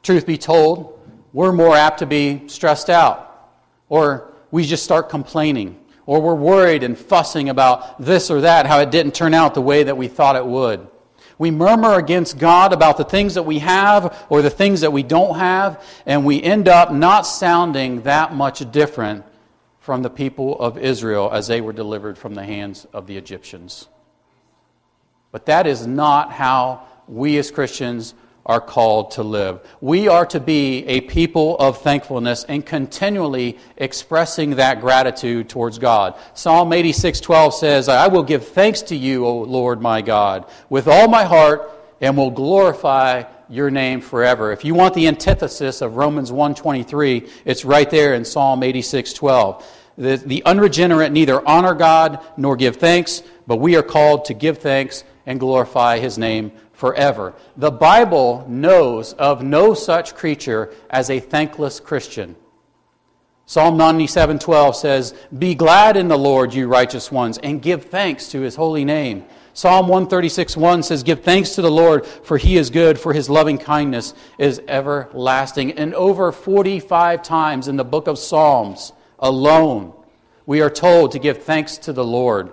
Truth 0.03 0.25
be 0.25 0.37
told, 0.37 0.99
we're 1.33 1.51
more 1.51 1.75
apt 1.75 1.99
to 1.99 2.05
be 2.05 2.47
stressed 2.47 2.89
out, 2.89 3.51
or 3.89 4.33
we 4.51 4.65
just 4.65 4.83
start 4.83 5.09
complaining, 5.09 5.79
or 6.05 6.21
we're 6.21 6.35
worried 6.35 6.83
and 6.83 6.97
fussing 6.97 7.49
about 7.49 7.99
this 7.99 8.29
or 8.29 8.41
that, 8.41 8.67
how 8.67 8.79
it 8.79 8.91
didn't 8.91 9.15
turn 9.15 9.33
out 9.33 9.53
the 9.53 9.61
way 9.61 9.83
that 9.83 9.97
we 9.97 10.07
thought 10.07 10.35
it 10.35 10.45
would. 10.45 10.87
We 11.37 11.51
murmur 11.51 11.95
against 11.95 12.37
God 12.37 12.71
about 12.71 12.97
the 12.97 13.03
things 13.03 13.33
that 13.33 13.43
we 13.43 13.59
have 13.59 14.25
or 14.29 14.41
the 14.41 14.49
things 14.49 14.81
that 14.81 14.93
we 14.93 15.03
don't 15.03 15.37
have, 15.37 15.83
and 16.05 16.25
we 16.25 16.41
end 16.41 16.67
up 16.67 16.93
not 16.93 17.23
sounding 17.27 18.03
that 18.03 18.33
much 18.33 18.71
different 18.71 19.25
from 19.79 20.01
the 20.01 20.09
people 20.09 20.59
of 20.59 20.77
Israel 20.77 21.29
as 21.31 21.47
they 21.47 21.61
were 21.61 21.73
delivered 21.73 22.17
from 22.17 22.35
the 22.35 22.43
hands 22.43 22.87
of 22.93 23.05
the 23.05 23.17
Egyptians. 23.17 23.87
But 25.31 25.45
that 25.47 25.67
is 25.67 25.85
not 25.85 26.31
how 26.31 26.87
we 27.07 27.37
as 27.37 27.51
Christians 27.51 28.13
are 28.45 28.61
called 28.61 29.11
to 29.11 29.23
live. 29.23 29.59
We 29.81 30.07
are 30.07 30.25
to 30.27 30.39
be 30.39 30.85
a 30.85 31.01
people 31.01 31.57
of 31.57 31.81
thankfulness 31.81 32.43
and 32.47 32.63
continually 32.63 33.57
expressing 33.77 34.51
that 34.57 34.81
gratitude 34.81 35.49
towards 35.49 35.79
God. 35.79 36.13
Psalm 36.35 36.71
86:12 36.71 37.53
says, 37.55 37.89
"I 37.89 38.07
will 38.07 38.23
give 38.23 38.47
thanks 38.47 38.83
to 38.83 38.95
you, 38.95 39.25
O 39.25 39.37
Lord 39.37 39.81
my 39.81 40.01
God, 40.01 40.45
with 40.69 40.87
all 40.87 41.07
my 41.07 41.23
heart 41.23 41.71
and 41.99 42.15
will 42.15 42.31
glorify 42.31 43.23
your 43.49 43.71
name 43.71 44.01
forever." 44.01 44.51
If 44.51 44.63
you 44.63 44.75
want 44.75 44.93
the 44.93 45.07
antithesis 45.07 45.81
of 45.81 45.97
Romans 45.97 46.31
1:23, 46.31 47.27
it's 47.45 47.65
right 47.65 47.89
there 47.89 48.13
in 48.13 48.25
Psalm 48.25 48.61
86:12. 48.61 49.63
The, 49.97 50.17
the 50.17 50.43
unregenerate 50.45 51.11
neither 51.11 51.41
honor 51.47 51.73
God 51.73 52.19
nor 52.37 52.55
give 52.57 52.75
thanks, 52.75 53.23
but 53.47 53.57
we 53.57 53.75
are 53.75 53.83
called 53.83 54.25
to 54.25 54.33
give 54.33 54.59
thanks 54.59 55.03
and 55.25 55.39
glorify 55.39 55.99
his 55.99 56.17
name 56.17 56.51
forever. 56.73 57.33
The 57.57 57.71
Bible 57.71 58.45
knows 58.47 59.13
of 59.13 59.43
no 59.43 59.73
such 59.73 60.15
creature 60.15 60.71
as 60.89 61.09
a 61.09 61.19
thankless 61.19 61.79
Christian. 61.79 62.35
Psalm 63.47 63.77
97:12 63.77 64.75
says, 64.75 65.13
"Be 65.37 65.53
glad 65.53 65.97
in 65.97 66.07
the 66.07 66.17
Lord, 66.17 66.53
you 66.53 66.67
righteous 66.67 67.11
ones, 67.11 67.37
and 67.43 67.61
give 67.61 67.85
thanks 67.85 68.27
to 68.29 68.41
his 68.41 68.55
holy 68.55 68.83
name." 68.83 69.25
Psalm 69.53 69.87
136:1 69.87 70.83
says, 70.83 71.03
"Give 71.03 71.21
thanks 71.21 71.55
to 71.55 71.61
the 71.61 71.71
Lord, 71.71 72.05
for 72.05 72.37
he 72.37 72.57
is 72.57 72.69
good, 72.69 72.99
for 72.99 73.13
his 73.13 73.29
loving 73.29 73.57
kindness 73.57 74.13
is 74.37 74.61
everlasting." 74.67 75.71
And 75.73 75.93
over 75.93 76.31
45 76.31 77.21
times 77.21 77.67
in 77.67 77.77
the 77.77 77.85
book 77.85 78.07
of 78.07 78.17
Psalms 78.17 78.91
alone, 79.19 79.93
we 80.45 80.59
are 80.59 80.69
told 80.69 81.11
to 81.11 81.19
give 81.19 81.43
thanks 81.43 81.77
to 81.77 81.93
the 81.93 82.03
Lord. 82.03 82.51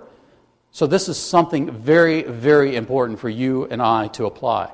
So 0.73 0.87
this 0.87 1.07
is 1.07 1.19
something 1.19 1.71
very, 1.71 2.23
very 2.23 2.75
important 2.75 3.19
for 3.19 3.29
you 3.29 3.65
and 3.67 3.79
I 3.79 4.07
to 4.09 4.25
apply. 4.25 4.71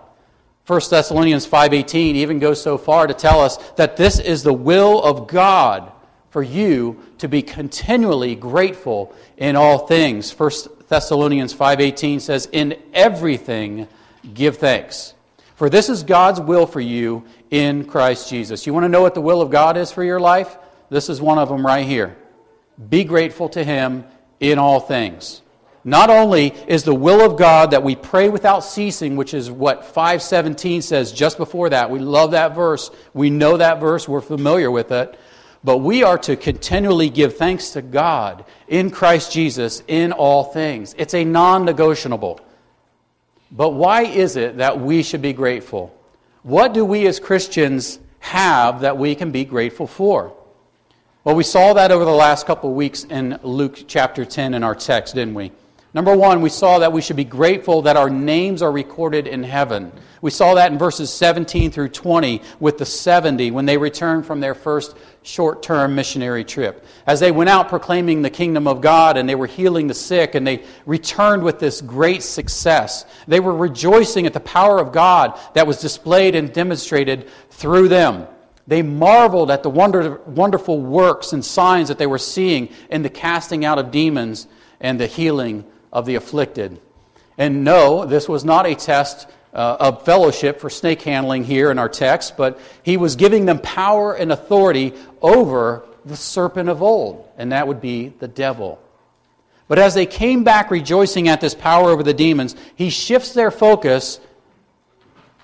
1 0.65 0.89
Thessalonians 0.89 1.45
5:18 1.45 2.15
even 2.15 2.39
goes 2.39 2.61
so 2.61 2.77
far 2.77 3.05
to 3.05 3.13
tell 3.13 3.41
us 3.41 3.57
that 3.75 3.97
this 3.97 4.17
is 4.17 4.41
the 4.41 4.53
will 4.53 5.03
of 5.03 5.27
God 5.27 5.91
for 6.29 6.41
you 6.41 6.95
to 7.17 7.27
be 7.27 7.41
continually 7.41 8.33
grateful 8.33 9.13
in 9.35 9.57
all 9.57 9.79
things. 9.79 10.31
1 10.31 10.69
Thessalonians 10.87 11.53
5:18 11.53 12.21
says 12.21 12.47
in 12.51 12.77
everything 12.93 13.87
give 14.33 14.57
thanks. 14.57 15.15
For 15.55 15.69
this 15.69 15.89
is 15.89 16.03
God's 16.03 16.39
will 16.39 16.65
for 16.65 16.79
you 16.79 17.25
in 17.51 17.83
Christ 17.83 18.29
Jesus. 18.29 18.65
You 18.65 18.73
want 18.73 18.85
to 18.85 18.89
know 18.89 19.01
what 19.01 19.15
the 19.15 19.21
will 19.21 19.41
of 19.41 19.49
God 19.49 19.75
is 19.75 19.91
for 19.91 20.05
your 20.05 20.19
life? 20.19 20.57
This 20.89 21.09
is 21.09 21.21
one 21.21 21.37
of 21.37 21.49
them 21.49 21.65
right 21.65 21.85
here. 21.85 22.15
Be 22.89 23.03
grateful 23.03 23.49
to 23.49 23.65
him 23.65 24.05
in 24.39 24.59
all 24.59 24.79
things. 24.79 25.41
Not 25.83 26.09
only 26.09 26.47
is 26.67 26.83
the 26.83 26.93
will 26.93 27.21
of 27.21 27.37
God 27.37 27.71
that 27.71 27.83
we 27.83 27.95
pray 27.95 28.29
without 28.29 28.59
ceasing, 28.59 29.15
which 29.15 29.33
is 29.33 29.49
what 29.49 29.85
517 29.85 30.81
says 30.81 31.11
just 31.11 31.37
before 31.37 31.69
that. 31.69 31.89
We 31.89 31.99
love 31.99 32.31
that 32.31 32.53
verse. 32.53 32.91
We 33.13 33.29
know 33.29 33.57
that 33.57 33.79
verse. 33.79 34.07
We're 34.07 34.21
familiar 34.21 34.69
with 34.69 34.91
it. 34.91 35.17
But 35.63 35.77
we 35.77 36.03
are 36.03 36.17
to 36.19 36.35
continually 36.35 37.09
give 37.09 37.37
thanks 37.37 37.71
to 37.71 37.81
God 37.81 38.45
in 38.67 38.91
Christ 38.91 39.31
Jesus 39.31 39.83
in 39.87 40.11
all 40.11 40.45
things. 40.45 40.95
It's 40.97 41.13
a 41.13 41.23
non 41.23 41.65
negotiable. 41.65 42.39
But 43.51 43.71
why 43.71 44.03
is 44.03 44.35
it 44.35 44.57
that 44.57 44.79
we 44.79 45.03
should 45.03 45.21
be 45.21 45.33
grateful? 45.33 45.95
What 46.43 46.73
do 46.73 46.85
we 46.85 47.07
as 47.07 47.19
Christians 47.19 47.99
have 48.19 48.81
that 48.81 48.97
we 48.97 49.15
can 49.15 49.31
be 49.31 49.43
grateful 49.43 49.87
for? 49.87 50.35
Well, 51.23 51.35
we 51.35 51.43
saw 51.43 51.73
that 51.73 51.91
over 51.91 52.05
the 52.05 52.11
last 52.11 52.45
couple 52.45 52.69
of 52.69 52.75
weeks 52.75 53.03
in 53.03 53.39
Luke 53.43 53.83
chapter 53.87 54.23
10 54.23 54.53
in 54.53 54.63
our 54.63 54.75
text, 54.75 55.15
didn't 55.15 55.33
we? 55.33 55.51
Number 55.91 56.15
one, 56.15 56.41
we 56.41 56.49
saw 56.49 56.79
that 56.79 56.93
we 56.93 57.01
should 57.01 57.15
be 57.15 57.23
grateful 57.23 57.81
that 57.81 57.97
our 57.97 58.11
names 58.11 58.61
are 58.61 58.71
recorded 58.71 59.25
in 59.25 59.41
heaven. 59.41 59.91
We 60.21 60.29
saw 60.29 60.53
that 60.53 60.71
in 60.71 60.77
verses 60.77 61.11
17 61.11 61.71
through 61.71 61.89
20 61.89 62.43
with 62.59 62.77
the 62.77 62.85
70 62.85 63.49
when 63.49 63.65
they 63.65 63.77
returned 63.77 64.27
from 64.27 64.39
their 64.39 64.53
first 64.53 64.95
short 65.23 65.63
term 65.63 65.95
missionary 65.95 66.43
trip. 66.43 66.85
As 67.07 67.19
they 67.19 67.31
went 67.31 67.49
out 67.49 67.69
proclaiming 67.69 68.21
the 68.21 68.29
kingdom 68.29 68.67
of 68.67 68.81
God 68.81 69.17
and 69.17 69.27
they 69.27 69.33
were 69.33 69.47
healing 69.47 69.87
the 69.87 69.95
sick 69.95 70.35
and 70.35 70.45
they 70.45 70.63
returned 70.85 71.41
with 71.41 71.57
this 71.57 71.81
great 71.81 72.21
success, 72.21 73.05
they 73.27 73.39
were 73.39 73.55
rejoicing 73.55 74.27
at 74.27 74.33
the 74.33 74.39
power 74.39 74.77
of 74.77 74.91
God 74.91 75.39
that 75.55 75.65
was 75.65 75.81
displayed 75.81 76.35
and 76.35 76.53
demonstrated 76.53 77.27
through 77.49 77.87
them. 77.87 78.27
They 78.67 78.83
marveled 78.83 79.49
at 79.49 79.63
the 79.63 79.71
wonder, 79.71 80.21
wonderful 80.27 80.79
works 80.79 81.33
and 81.33 81.43
signs 81.43 81.87
that 81.87 81.97
they 81.97 82.05
were 82.05 82.19
seeing 82.19 82.69
in 82.91 83.01
the 83.01 83.09
casting 83.09 83.65
out 83.65 83.79
of 83.79 83.89
demons 83.89 84.45
and 84.79 84.99
the 84.99 85.07
healing 85.07 85.65
of 85.91 86.05
the 86.05 86.15
afflicted. 86.15 86.79
And 87.37 87.63
no, 87.63 88.05
this 88.05 88.27
was 88.27 88.43
not 88.43 88.65
a 88.65 88.75
test 88.75 89.27
uh, 89.53 89.77
of 89.79 90.05
fellowship 90.05 90.59
for 90.59 90.69
snake 90.69 91.01
handling 91.01 91.43
here 91.43 91.71
in 91.71 91.79
our 91.79 91.89
text, 91.89 92.37
but 92.37 92.59
he 92.83 92.97
was 92.97 93.15
giving 93.15 93.45
them 93.45 93.59
power 93.59 94.13
and 94.13 94.31
authority 94.31 94.93
over 95.21 95.85
the 96.05 96.15
serpent 96.15 96.69
of 96.69 96.81
old, 96.81 97.27
and 97.37 97.51
that 97.51 97.67
would 97.67 97.81
be 97.81 98.09
the 98.19 98.27
devil. 98.27 98.81
But 99.67 99.79
as 99.79 99.93
they 99.93 100.05
came 100.05 100.43
back 100.43 100.71
rejoicing 100.71 101.27
at 101.27 101.41
this 101.41 101.53
power 101.53 101.89
over 101.89 102.03
the 102.03 102.13
demons, 102.13 102.55
he 102.75 102.89
shifts 102.89 103.33
their 103.33 103.51
focus 103.51 104.19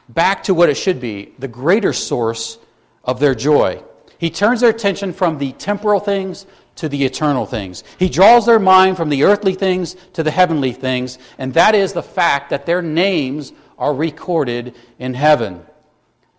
back 0.09 0.43
to 0.43 0.53
what 0.53 0.69
it 0.69 0.75
should 0.75 0.99
be 0.99 1.33
the 1.39 1.47
greater 1.47 1.93
source 1.93 2.57
of 3.03 3.19
their 3.19 3.35
joy. 3.35 3.81
He 4.17 4.29
turns 4.29 4.61
their 4.61 4.69
attention 4.69 5.13
from 5.13 5.37
the 5.37 5.51
temporal 5.53 5.99
things 5.99 6.45
to 6.75 6.89
the 6.89 7.05
eternal 7.05 7.46
things. 7.46 7.84
He 7.98 8.10
draws 8.10 8.46
their 8.46 8.60
mind 8.60 8.98
from 8.98 9.10
the 9.10 9.24
earthly 9.24 9.53
things 9.53 9.96
to 10.13 10.24
the 10.24 10.32
heavenly 10.32 10.74
things, 10.74 11.17
and 11.38 11.53
that 11.53 11.75
is 11.75 11.94
the 11.94 12.03
fact 12.03 12.50
that 12.50 12.65
their 12.65 12.82
names 12.82 13.53
are 13.77 13.94
recorded 13.94 14.75
in 15.00 15.13
heaven. 15.13 15.65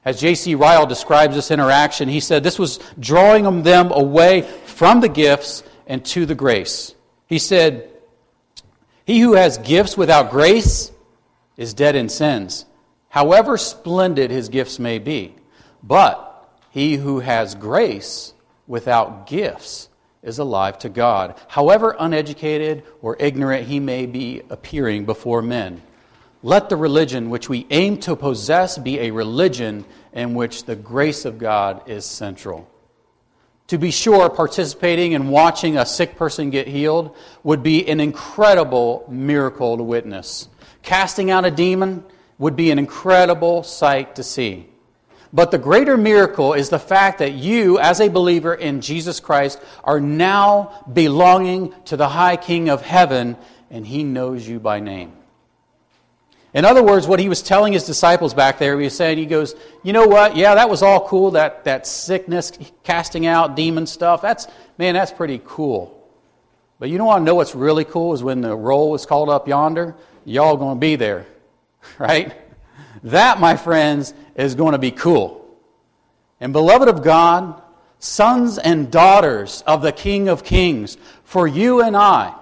As 0.05 0.21
J.C. 0.21 0.55
Ryle 0.55 0.87
describes 0.87 1.35
this 1.35 1.51
interaction, 1.51 2.09
he 2.09 2.21
said 2.21 2.43
this 2.45 2.59
was 2.59 2.79
drawing 2.99 3.63
them 3.63 3.91
away 3.91 4.43
from 4.65 5.01
the 5.01 5.09
gifts 5.09 5.65
and 5.87 6.05
to 6.07 6.27
the 6.27 6.35
grace. 6.35 6.95
He 7.27 7.39
said, 7.39 7.91
He 9.05 9.19
who 9.19 9.35
has 9.35 9.59
gifts 9.59 9.97
without 9.97 10.31
grace 10.31 10.93
is 11.57 11.75
dead 11.75 11.97
in 11.97 12.09
sins, 12.09 12.67
however 13.09 13.57
splendid 13.57 14.31
his 14.31 14.49
gifts 14.49 14.79
may 14.79 14.99
be. 14.99 15.35
But 15.83 16.23
he 16.71 16.95
who 16.95 17.21
has 17.21 17.55
grace 17.55 18.33
without 18.67 19.27
gifts 19.27 19.89
is 20.27 20.39
alive 20.39 20.79
to 20.81 20.91
God, 20.91 21.35
however 21.49 21.97
uneducated 21.99 22.83
or 23.01 23.17
ignorant 23.19 23.67
he 23.67 23.81
may 23.81 24.05
be 24.05 24.43
appearing 24.51 25.07
before 25.07 25.41
men. 25.41 25.81
Let 26.43 26.69
the 26.69 26.77
religion 26.77 27.31
which 27.31 27.49
we 27.49 27.67
aim 27.71 27.99
to 28.01 28.15
possess 28.15 28.77
be 28.77 29.01
a 29.01 29.11
religion 29.11 29.85
in 30.13 30.35
which 30.35 30.65
the 30.65 30.77
grace 30.77 31.25
of 31.25 31.39
God 31.39 31.89
is 31.89 32.05
central. 32.05 32.69
To 33.69 33.79
be 33.79 33.91
sure, 33.91 34.29
participating 34.29 35.15
and 35.15 35.31
watching 35.31 35.77
a 35.77 35.87
sick 35.87 36.17
person 36.17 36.51
get 36.51 36.69
healed 36.69 37.17
would 37.43 37.63
be 37.63 37.89
an 37.89 37.99
incredible 37.99 39.05
miracle 39.09 39.77
to 39.77 39.83
witness. 39.83 40.49
Casting 40.83 41.31
out 41.31 41.45
a 41.45 41.51
demon 41.51 42.05
would 42.39 42.55
be 42.55 42.71
an 42.71 42.79
incredible 42.79 43.63
sight 43.63 44.17
to 44.17 44.23
see. 44.23 44.69
But 45.33 45.51
the 45.51 45.59
greater 45.59 45.97
miracle 45.97 46.55
is 46.55 46.69
the 46.69 46.79
fact 46.79 47.19
that 47.19 47.33
you, 47.33 47.79
as 47.79 48.01
a 48.01 48.09
believer 48.09 48.55
in 48.55 48.81
Jesus 48.81 49.21
Christ, 49.21 49.61
are 49.85 50.01
now 50.01 50.85
belonging 50.93 51.75
to 51.87 51.97
the 51.97 52.09
High 52.09 52.37
King 52.37 52.69
of 52.69 52.83
heaven, 52.83 53.37
and 53.71 53.87
he 53.87 54.05
knows 54.05 54.47
you 54.47 54.61
by 54.61 54.81
name. 54.81 55.13
In 56.55 56.65
other 56.65 56.83
words, 56.83 57.07
what 57.07 57.21
he 57.21 57.29
was 57.29 57.43
telling 57.43 57.75
his 57.75 57.85
disciples 57.85 58.33
back 58.33 58.59
there, 58.59 58.79
he 58.79 58.85
was 58.85 58.97
saying, 58.97 59.19
he 59.19 59.27
goes, 59.27 59.55
You 59.83 59.93
know 59.93 60.07
what? 60.07 60.37
Yeah, 60.37 60.55
that 60.55 60.71
was 60.71 60.83
all 60.83 61.07
cool, 61.07 61.33
that, 61.33 61.65
that 61.65 61.87
sickness, 61.87 62.53
casting 62.83 63.27
out 63.27 63.57
demon 63.57 63.87
stuff. 63.87 64.23
That's, 64.23 64.47
man, 64.79 64.95
that's 64.95 65.13
pretty 65.13 65.41
cool. 65.45 65.93
But 66.79 66.89
you 66.89 66.99
don't 66.99 67.07
want 67.07 67.21
to 67.23 67.25
know 67.25 67.35
what's 67.35 67.55
really 67.55 67.85
cool 67.85 68.15
is 68.15 68.23
when 68.23 68.41
the 68.41 68.57
roll 68.57 68.95
is 68.95 69.05
called 69.07 69.29
up 69.29 69.49
yonder, 69.49 69.95
y'all 70.25 70.57
going 70.57 70.77
to 70.77 70.81
be 70.81 70.97
there, 70.97 71.27
right? 71.99 72.35
That, 73.03 73.39
my 73.39 73.57
friends, 73.57 74.15
is 74.37 74.55
going 74.55 74.73
to 74.73 74.79
be 74.79 74.91
cool. 74.91 75.43
And 76.41 76.53
beloved 76.53 76.89
of 76.89 77.03
God, 77.03 77.61
sons 77.99 78.59
and 78.59 78.91
daughters 78.91 79.63
of 79.67 79.83
the 79.83 79.93
King 79.93 80.29
of 80.29 80.45
Kings, 80.45 80.97
for 81.25 81.47
you 81.47 81.83
and 81.83 81.97
I, 81.97 82.35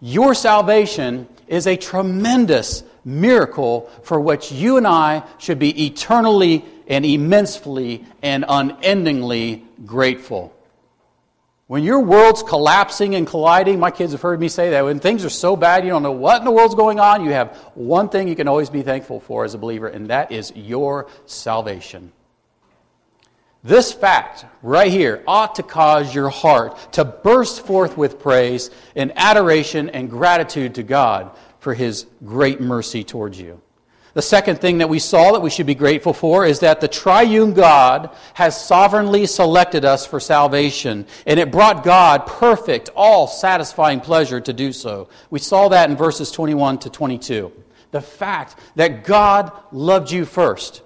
your 0.00 0.34
salvation 0.34 1.26
is 1.48 1.66
a 1.66 1.76
tremendous 1.76 2.84
miracle 3.04 3.90
for 4.02 4.20
which 4.20 4.52
you 4.52 4.76
and 4.76 4.86
I 4.86 5.24
should 5.38 5.58
be 5.58 5.86
eternally 5.86 6.64
and 6.86 7.04
immensely 7.04 8.04
and 8.22 8.44
unendingly 8.48 9.64
grateful. 9.86 10.54
When 11.68 11.84
your 11.84 12.00
world's 12.00 12.42
collapsing 12.42 13.14
and 13.14 13.26
colliding, 13.26 13.78
my 13.78 13.90
kids 13.90 14.12
have 14.12 14.22
heard 14.22 14.40
me 14.40 14.48
say 14.48 14.70
that. 14.70 14.84
When 14.86 15.00
things 15.00 15.22
are 15.22 15.30
so 15.30 15.54
bad 15.54 15.84
you 15.84 15.90
don't 15.90 16.02
know 16.02 16.12
what 16.12 16.38
in 16.38 16.46
the 16.46 16.50
world's 16.50 16.74
going 16.74 16.98
on, 16.98 17.22
you 17.22 17.30
have 17.32 17.54
one 17.74 18.08
thing 18.08 18.26
you 18.26 18.34
can 18.34 18.48
always 18.48 18.70
be 18.70 18.80
thankful 18.80 19.20
for 19.20 19.44
as 19.44 19.52
a 19.52 19.58
believer, 19.58 19.86
and 19.86 20.08
that 20.08 20.32
is 20.32 20.50
your 20.56 21.08
salvation. 21.26 22.10
This 23.62 23.92
fact 23.92 24.46
right 24.62 24.90
here 24.90 25.22
ought 25.26 25.56
to 25.56 25.62
cause 25.62 26.14
your 26.14 26.30
heart 26.30 26.92
to 26.94 27.04
burst 27.04 27.66
forth 27.66 27.98
with 27.98 28.18
praise 28.18 28.70
and 28.96 29.12
adoration 29.14 29.90
and 29.90 30.08
gratitude 30.08 30.76
to 30.76 30.82
God 30.82 31.36
for 31.60 31.74
his 31.74 32.06
great 32.24 32.62
mercy 32.62 33.04
towards 33.04 33.38
you. 33.38 33.60
The 34.18 34.22
second 34.22 34.60
thing 34.60 34.78
that 34.78 34.88
we 34.88 34.98
saw 34.98 35.30
that 35.30 35.42
we 35.42 35.48
should 35.48 35.66
be 35.66 35.76
grateful 35.76 36.12
for 36.12 36.44
is 36.44 36.58
that 36.58 36.80
the 36.80 36.88
triune 36.88 37.54
God 37.54 38.10
has 38.34 38.60
sovereignly 38.60 39.26
selected 39.26 39.84
us 39.84 40.06
for 40.06 40.18
salvation, 40.18 41.06
and 41.24 41.38
it 41.38 41.52
brought 41.52 41.84
God 41.84 42.26
perfect, 42.26 42.90
all 42.96 43.28
satisfying 43.28 44.00
pleasure 44.00 44.40
to 44.40 44.52
do 44.52 44.72
so. 44.72 45.08
We 45.30 45.38
saw 45.38 45.68
that 45.68 45.88
in 45.88 45.96
verses 45.96 46.32
21 46.32 46.78
to 46.78 46.90
22. 46.90 47.52
The 47.92 48.00
fact 48.00 48.58
that 48.74 49.04
God 49.04 49.52
loved 49.70 50.10
you 50.10 50.24
first 50.24 50.82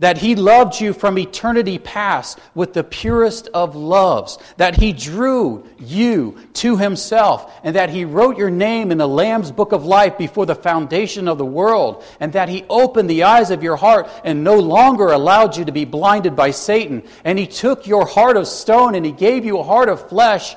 that 0.00 0.18
he 0.18 0.34
loved 0.34 0.80
you 0.80 0.92
from 0.92 1.18
eternity 1.18 1.78
past 1.78 2.38
with 2.54 2.72
the 2.72 2.82
purest 2.82 3.48
of 3.54 3.76
loves, 3.76 4.38
that 4.56 4.74
he 4.74 4.92
drew 4.92 5.64
you 5.78 6.36
to 6.52 6.76
himself, 6.76 7.52
and 7.62 7.76
that 7.76 7.90
he 7.90 8.04
wrote 8.04 8.36
your 8.36 8.50
name 8.50 8.90
in 8.90 8.98
the 8.98 9.06
Lamb's 9.06 9.52
book 9.52 9.70
of 9.72 9.84
life 9.84 10.18
before 10.18 10.46
the 10.46 10.54
foundation 10.54 11.28
of 11.28 11.38
the 11.38 11.44
world, 11.44 12.02
and 12.18 12.32
that 12.32 12.48
he 12.48 12.64
opened 12.68 13.08
the 13.08 13.22
eyes 13.22 13.50
of 13.50 13.62
your 13.62 13.76
heart 13.76 14.08
and 14.24 14.42
no 14.42 14.58
longer 14.58 15.08
allowed 15.08 15.56
you 15.56 15.64
to 15.64 15.72
be 15.72 15.84
blinded 15.84 16.34
by 16.34 16.50
Satan, 16.50 17.04
and 17.22 17.38
he 17.38 17.46
took 17.46 17.86
your 17.86 18.04
heart 18.04 18.36
of 18.36 18.48
stone 18.48 18.94
and 18.96 19.06
he 19.06 19.12
gave 19.12 19.44
you 19.44 19.58
a 19.58 19.62
heart 19.62 19.88
of 19.88 20.08
flesh, 20.08 20.56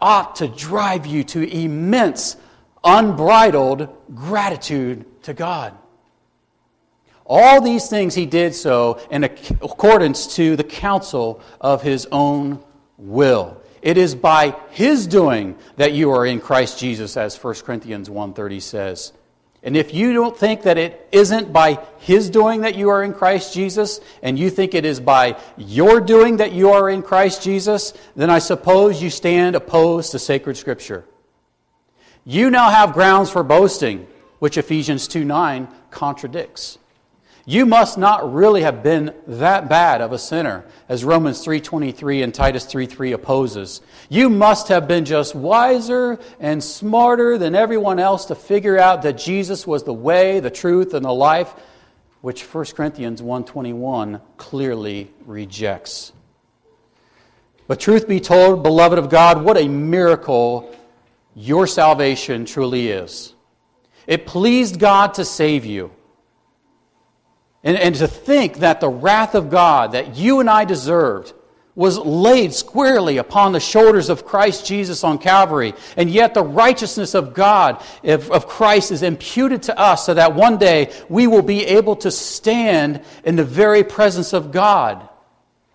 ought 0.00 0.36
to 0.36 0.48
drive 0.48 1.06
you 1.06 1.22
to 1.22 1.48
immense, 1.48 2.36
unbridled 2.82 3.88
gratitude 4.12 5.04
to 5.22 5.34
God. 5.34 5.76
All 7.32 7.60
these 7.60 7.88
things 7.88 8.16
he 8.16 8.26
did 8.26 8.56
so 8.56 9.00
in 9.08 9.22
accordance 9.22 10.34
to 10.34 10.56
the 10.56 10.64
counsel 10.64 11.40
of 11.60 11.80
his 11.80 12.08
own 12.10 12.58
will. 12.98 13.62
It 13.82 13.96
is 13.96 14.16
by 14.16 14.56
his 14.70 15.06
doing 15.06 15.56
that 15.76 15.92
you 15.92 16.10
are 16.10 16.26
in 16.26 16.40
Christ 16.40 16.80
Jesus, 16.80 17.16
as 17.16 17.40
1 17.40 17.54
Corinthians 17.64 18.08
1.30 18.08 18.60
says. 18.60 19.12
And 19.62 19.76
if 19.76 19.94
you 19.94 20.12
don't 20.12 20.36
think 20.36 20.62
that 20.62 20.76
it 20.76 21.08
isn't 21.12 21.52
by 21.52 21.78
his 21.98 22.30
doing 22.30 22.62
that 22.62 22.74
you 22.74 22.88
are 22.88 23.04
in 23.04 23.14
Christ 23.14 23.54
Jesus, 23.54 24.00
and 24.24 24.36
you 24.36 24.50
think 24.50 24.74
it 24.74 24.84
is 24.84 24.98
by 24.98 25.38
your 25.56 26.00
doing 26.00 26.38
that 26.38 26.50
you 26.50 26.70
are 26.70 26.90
in 26.90 27.00
Christ 27.00 27.44
Jesus, 27.44 27.94
then 28.16 28.28
I 28.28 28.40
suppose 28.40 29.00
you 29.00 29.08
stand 29.08 29.54
opposed 29.54 30.10
to 30.10 30.18
sacred 30.18 30.56
Scripture. 30.56 31.04
You 32.24 32.50
now 32.50 32.70
have 32.70 32.92
grounds 32.92 33.30
for 33.30 33.44
boasting, 33.44 34.08
which 34.40 34.58
Ephesians 34.58 35.06
2 35.06 35.24
9 35.24 35.68
contradicts. 35.92 36.79
You 37.50 37.66
must 37.66 37.98
not 37.98 38.32
really 38.32 38.62
have 38.62 38.80
been 38.80 39.12
that 39.26 39.68
bad 39.68 40.02
of 40.02 40.12
a 40.12 40.18
sinner, 40.18 40.64
as 40.88 41.02
Romans 41.02 41.44
3.23 41.44 42.22
and 42.22 42.32
Titus 42.32 42.64
3.3 42.64 43.12
opposes. 43.12 43.80
You 44.08 44.30
must 44.30 44.68
have 44.68 44.86
been 44.86 45.04
just 45.04 45.34
wiser 45.34 46.20
and 46.38 46.62
smarter 46.62 47.38
than 47.38 47.56
everyone 47.56 47.98
else 47.98 48.26
to 48.26 48.36
figure 48.36 48.78
out 48.78 49.02
that 49.02 49.18
Jesus 49.18 49.66
was 49.66 49.82
the 49.82 49.92
way, 49.92 50.38
the 50.38 50.48
truth, 50.48 50.94
and 50.94 51.04
the 51.04 51.12
life, 51.12 51.52
which 52.20 52.44
1 52.44 52.66
Corinthians 52.66 53.20
1.21 53.20 54.20
clearly 54.36 55.10
rejects. 55.26 56.12
But 57.66 57.80
truth 57.80 58.06
be 58.06 58.20
told, 58.20 58.62
beloved 58.62 58.96
of 58.96 59.08
God, 59.10 59.42
what 59.42 59.58
a 59.58 59.66
miracle 59.66 60.72
your 61.34 61.66
salvation 61.66 62.44
truly 62.44 62.90
is. 62.90 63.34
It 64.06 64.24
pleased 64.24 64.78
God 64.78 65.14
to 65.14 65.24
save 65.24 65.66
you. 65.66 65.90
And, 67.62 67.76
and 67.76 67.94
to 67.96 68.08
think 68.08 68.58
that 68.58 68.80
the 68.80 68.88
wrath 68.88 69.34
of 69.34 69.50
God 69.50 69.92
that 69.92 70.16
you 70.16 70.40
and 70.40 70.48
I 70.48 70.64
deserved 70.64 71.34
was 71.74 71.98
laid 71.98 72.52
squarely 72.52 73.18
upon 73.18 73.52
the 73.52 73.60
shoulders 73.60 74.08
of 74.08 74.24
Christ 74.24 74.66
Jesus 74.66 75.04
on 75.04 75.18
Calvary. 75.18 75.72
And 75.96 76.10
yet 76.10 76.34
the 76.34 76.42
righteousness 76.42 77.14
of 77.14 77.32
God, 77.32 77.82
of 78.04 78.46
Christ, 78.46 78.90
is 78.90 79.02
imputed 79.02 79.62
to 79.64 79.78
us 79.78 80.04
so 80.04 80.14
that 80.14 80.34
one 80.34 80.58
day 80.58 80.92
we 81.08 81.26
will 81.26 81.42
be 81.42 81.64
able 81.64 81.96
to 81.96 82.10
stand 82.10 83.02
in 83.24 83.36
the 83.36 83.44
very 83.44 83.84
presence 83.84 84.32
of 84.32 84.52
God. 84.52 85.08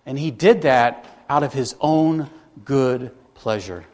And 0.04 0.18
He 0.18 0.30
did 0.30 0.62
that 0.62 1.06
out 1.28 1.42
of 1.42 1.52
His 1.52 1.74
own 1.80 2.30
good 2.64 3.10
pleasure. 3.34 3.84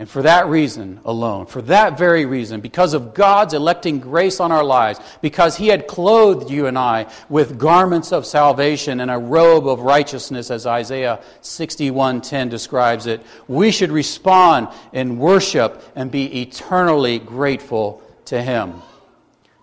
And 0.00 0.08
for 0.08 0.22
that 0.22 0.46
reason 0.46 0.98
alone, 1.04 1.44
for 1.44 1.60
that 1.60 1.98
very 1.98 2.24
reason, 2.24 2.62
because 2.62 2.94
of 2.94 3.12
God's 3.12 3.52
electing 3.52 4.00
grace 4.00 4.40
on 4.40 4.50
our 4.50 4.64
lives, 4.64 4.98
because 5.20 5.58
He 5.58 5.66
had 5.68 5.86
clothed 5.86 6.50
you 6.50 6.66
and 6.66 6.78
I 6.78 7.06
with 7.28 7.58
garments 7.58 8.10
of 8.10 8.24
salvation 8.24 9.00
and 9.00 9.10
a 9.10 9.18
robe 9.18 9.68
of 9.68 9.80
righteousness, 9.80 10.50
as 10.50 10.66
Isaiah 10.66 11.20
61:10 11.42 12.48
describes 12.48 13.06
it, 13.06 13.20
we 13.46 13.70
should 13.70 13.92
respond 13.92 14.68
in 14.94 15.18
worship 15.18 15.82
and 15.94 16.10
be 16.10 16.40
eternally 16.40 17.18
grateful 17.18 18.02
to 18.24 18.40
Him. 18.40 18.80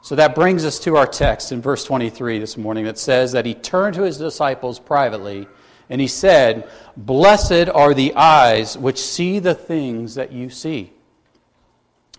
So 0.03 0.15
that 0.17 0.35
brings 0.35 0.65
us 0.65 0.77
to 0.81 0.97
our 0.97 1.07
text 1.07 1.51
in 1.51 1.63
verse 1.63 1.83
23 1.83 2.37
this 2.37 2.57
morning 2.57 2.85
that 2.85 2.99
says 2.99 3.31
that 3.31 3.47
He 3.47 3.55
turned 3.55 3.95
to 3.95 4.03
His 4.03 4.19
disciples 4.19 4.77
privately 4.77 5.47
and 5.89 6.01
he 6.01 6.07
said, 6.07 6.69
Blessed 6.95 7.69
are 7.69 7.93
the 7.93 8.15
eyes 8.15 8.77
which 8.77 8.99
see 8.99 9.39
the 9.39 9.55
things 9.55 10.15
that 10.15 10.31
you 10.31 10.49
see. 10.49 10.91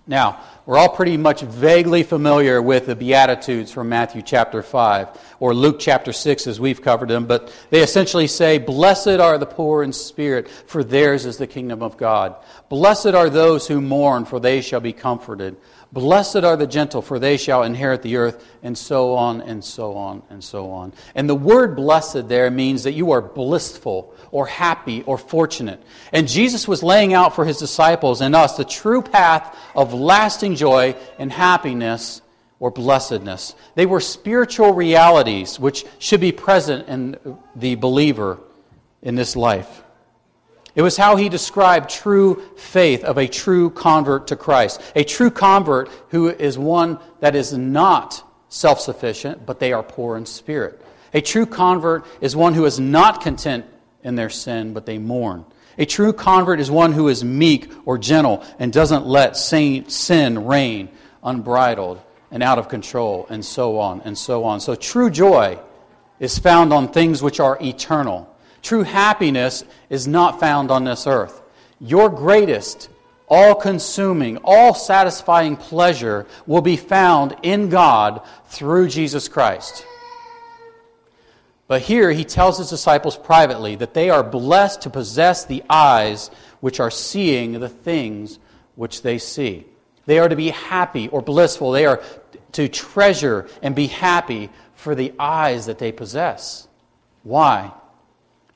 Now, 0.08 0.40
we're 0.64 0.78
all 0.78 0.88
pretty 0.88 1.18
much 1.18 1.42
vaguely 1.42 2.02
familiar 2.02 2.62
with 2.62 2.86
the 2.86 2.96
Beatitudes 2.96 3.70
from 3.70 3.90
Matthew 3.90 4.22
chapter 4.22 4.62
5 4.62 5.08
or 5.38 5.52
Luke 5.52 5.78
chapter 5.78 6.14
6 6.14 6.46
as 6.46 6.58
we've 6.58 6.80
covered 6.80 7.10
them, 7.10 7.26
but 7.26 7.54
they 7.68 7.82
essentially 7.82 8.26
say, 8.26 8.56
Blessed 8.56 9.20
are 9.20 9.36
the 9.36 9.44
poor 9.44 9.82
in 9.82 9.92
spirit, 9.92 10.48
for 10.48 10.82
theirs 10.82 11.26
is 11.26 11.36
the 11.36 11.46
kingdom 11.46 11.82
of 11.82 11.98
God. 11.98 12.36
Blessed 12.70 13.08
are 13.08 13.28
those 13.28 13.68
who 13.68 13.82
mourn, 13.82 14.24
for 14.24 14.40
they 14.40 14.62
shall 14.62 14.80
be 14.80 14.94
comforted. 14.94 15.56
Blessed 15.90 16.36
are 16.36 16.56
the 16.56 16.66
gentle, 16.66 17.00
for 17.00 17.18
they 17.18 17.38
shall 17.38 17.62
inherit 17.62 18.02
the 18.02 18.16
earth, 18.16 18.46
and 18.62 18.76
so 18.76 19.14
on, 19.14 19.40
and 19.40 19.64
so 19.64 19.96
on, 19.96 20.22
and 20.28 20.44
so 20.44 20.70
on. 20.70 20.92
And 21.14 21.28
the 21.28 21.34
word 21.34 21.76
blessed 21.76 22.28
there 22.28 22.50
means 22.50 22.82
that 22.82 22.92
you 22.92 23.12
are 23.12 23.22
blissful, 23.22 24.14
or 24.30 24.46
happy, 24.46 25.02
or 25.04 25.16
fortunate. 25.16 25.82
And 26.12 26.28
Jesus 26.28 26.68
was 26.68 26.82
laying 26.82 27.14
out 27.14 27.34
for 27.34 27.46
his 27.46 27.56
disciples 27.56 28.20
and 28.20 28.36
us 28.36 28.58
the 28.58 28.66
true 28.66 29.00
path 29.00 29.56
of 29.74 29.94
lasting 29.94 30.56
joy 30.56 30.94
and 31.18 31.32
happiness 31.32 32.20
or 32.60 32.70
blessedness. 32.70 33.54
They 33.74 33.86
were 33.86 34.00
spiritual 34.00 34.74
realities 34.74 35.58
which 35.58 35.86
should 35.98 36.20
be 36.20 36.32
present 36.32 36.88
in 36.88 37.38
the 37.56 37.76
believer 37.76 38.40
in 39.00 39.14
this 39.14 39.36
life. 39.36 39.82
It 40.78 40.82
was 40.82 40.96
how 40.96 41.16
he 41.16 41.28
described 41.28 41.90
true 41.90 42.40
faith 42.56 43.02
of 43.02 43.18
a 43.18 43.26
true 43.26 43.68
convert 43.68 44.28
to 44.28 44.36
Christ. 44.36 44.80
A 44.94 45.02
true 45.02 45.28
convert 45.28 45.88
who 46.10 46.28
is 46.28 46.56
one 46.56 47.00
that 47.18 47.34
is 47.34 47.52
not 47.52 48.22
self 48.48 48.78
sufficient, 48.78 49.44
but 49.44 49.58
they 49.58 49.72
are 49.72 49.82
poor 49.82 50.16
in 50.16 50.24
spirit. 50.24 50.80
A 51.12 51.20
true 51.20 51.46
convert 51.46 52.06
is 52.20 52.36
one 52.36 52.54
who 52.54 52.64
is 52.64 52.78
not 52.78 53.22
content 53.22 53.66
in 54.04 54.14
their 54.14 54.30
sin, 54.30 54.72
but 54.72 54.86
they 54.86 54.98
mourn. 54.98 55.44
A 55.78 55.84
true 55.84 56.12
convert 56.12 56.60
is 56.60 56.70
one 56.70 56.92
who 56.92 57.08
is 57.08 57.24
meek 57.24 57.72
or 57.84 57.98
gentle 57.98 58.44
and 58.60 58.72
doesn't 58.72 59.04
let 59.04 59.36
sin 59.36 60.46
reign 60.46 60.90
unbridled 61.24 62.00
and 62.30 62.40
out 62.40 62.60
of 62.60 62.68
control, 62.68 63.26
and 63.30 63.44
so 63.44 63.80
on 63.80 64.00
and 64.02 64.16
so 64.16 64.44
on. 64.44 64.60
So, 64.60 64.76
true 64.76 65.10
joy 65.10 65.58
is 66.20 66.38
found 66.38 66.72
on 66.72 66.92
things 66.92 67.20
which 67.20 67.40
are 67.40 67.58
eternal 67.60 68.27
True 68.62 68.82
happiness 68.82 69.64
is 69.88 70.06
not 70.06 70.40
found 70.40 70.70
on 70.70 70.84
this 70.84 71.06
earth. 71.06 71.42
Your 71.80 72.08
greatest, 72.08 72.88
all 73.28 73.54
consuming, 73.54 74.38
all 74.38 74.74
satisfying 74.74 75.56
pleasure 75.56 76.26
will 76.46 76.62
be 76.62 76.76
found 76.76 77.36
in 77.42 77.68
God 77.68 78.22
through 78.46 78.88
Jesus 78.88 79.28
Christ. 79.28 79.86
But 81.68 81.82
here 81.82 82.10
he 82.10 82.24
tells 82.24 82.58
his 82.58 82.70
disciples 82.70 83.16
privately 83.16 83.76
that 83.76 83.94
they 83.94 84.08
are 84.08 84.22
blessed 84.24 84.82
to 84.82 84.90
possess 84.90 85.44
the 85.44 85.62
eyes 85.68 86.30
which 86.60 86.80
are 86.80 86.90
seeing 86.90 87.60
the 87.60 87.68
things 87.68 88.38
which 88.74 89.02
they 89.02 89.18
see. 89.18 89.66
They 90.06 90.18
are 90.18 90.28
to 90.28 90.36
be 90.36 90.48
happy 90.48 91.08
or 91.08 91.20
blissful. 91.20 91.72
They 91.72 91.84
are 91.84 92.02
to 92.52 92.68
treasure 92.68 93.46
and 93.62 93.74
be 93.74 93.88
happy 93.88 94.48
for 94.74 94.94
the 94.94 95.12
eyes 95.18 95.66
that 95.66 95.78
they 95.78 95.92
possess. 95.92 96.66
Why? 97.22 97.72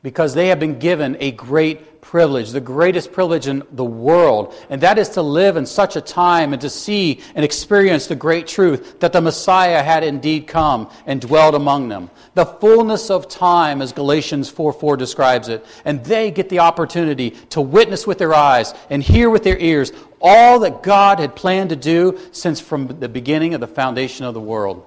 Because 0.02 0.34
they 0.34 0.48
have 0.48 0.58
been 0.58 0.78
given 0.78 1.16
a 1.20 1.30
great 1.30 2.00
privilege, 2.00 2.50
the 2.50 2.60
greatest 2.60 3.12
privilege 3.12 3.46
in 3.46 3.62
the 3.70 3.84
world, 3.84 4.52
and 4.68 4.80
that 4.80 4.98
is 4.98 5.10
to 5.10 5.22
live 5.22 5.56
in 5.56 5.64
such 5.64 5.94
a 5.94 6.00
time 6.00 6.52
and 6.52 6.60
to 6.60 6.68
see 6.68 7.20
and 7.36 7.44
experience 7.44 8.08
the 8.08 8.16
great 8.16 8.48
truth 8.48 8.98
that 8.98 9.12
the 9.12 9.20
Messiah 9.20 9.82
had 9.82 10.02
indeed 10.02 10.48
come 10.48 10.90
and 11.06 11.20
dwelled 11.20 11.54
among 11.54 11.88
them. 11.88 12.10
The 12.34 12.44
fullness 12.44 13.10
of 13.10 13.28
time, 13.28 13.80
as 13.80 13.92
Galatians 13.92 14.50
4 14.50 14.72
4 14.72 14.96
describes 14.96 15.48
it, 15.48 15.64
and 15.84 16.04
they 16.04 16.32
get 16.32 16.48
the 16.48 16.58
opportunity 16.58 17.30
to 17.50 17.60
witness 17.60 18.06
with 18.06 18.18
their 18.18 18.34
eyes 18.34 18.74
and 18.90 19.02
hear 19.02 19.30
with 19.30 19.44
their 19.44 19.58
ears 19.58 19.92
all 20.20 20.60
that 20.60 20.82
God 20.82 21.20
had 21.20 21.36
planned 21.36 21.70
to 21.70 21.76
do 21.76 22.18
since 22.32 22.60
from 22.60 22.88
the 22.98 23.08
beginning 23.08 23.54
of 23.54 23.60
the 23.60 23.68
foundation 23.68 24.26
of 24.26 24.34
the 24.34 24.40
world 24.40 24.86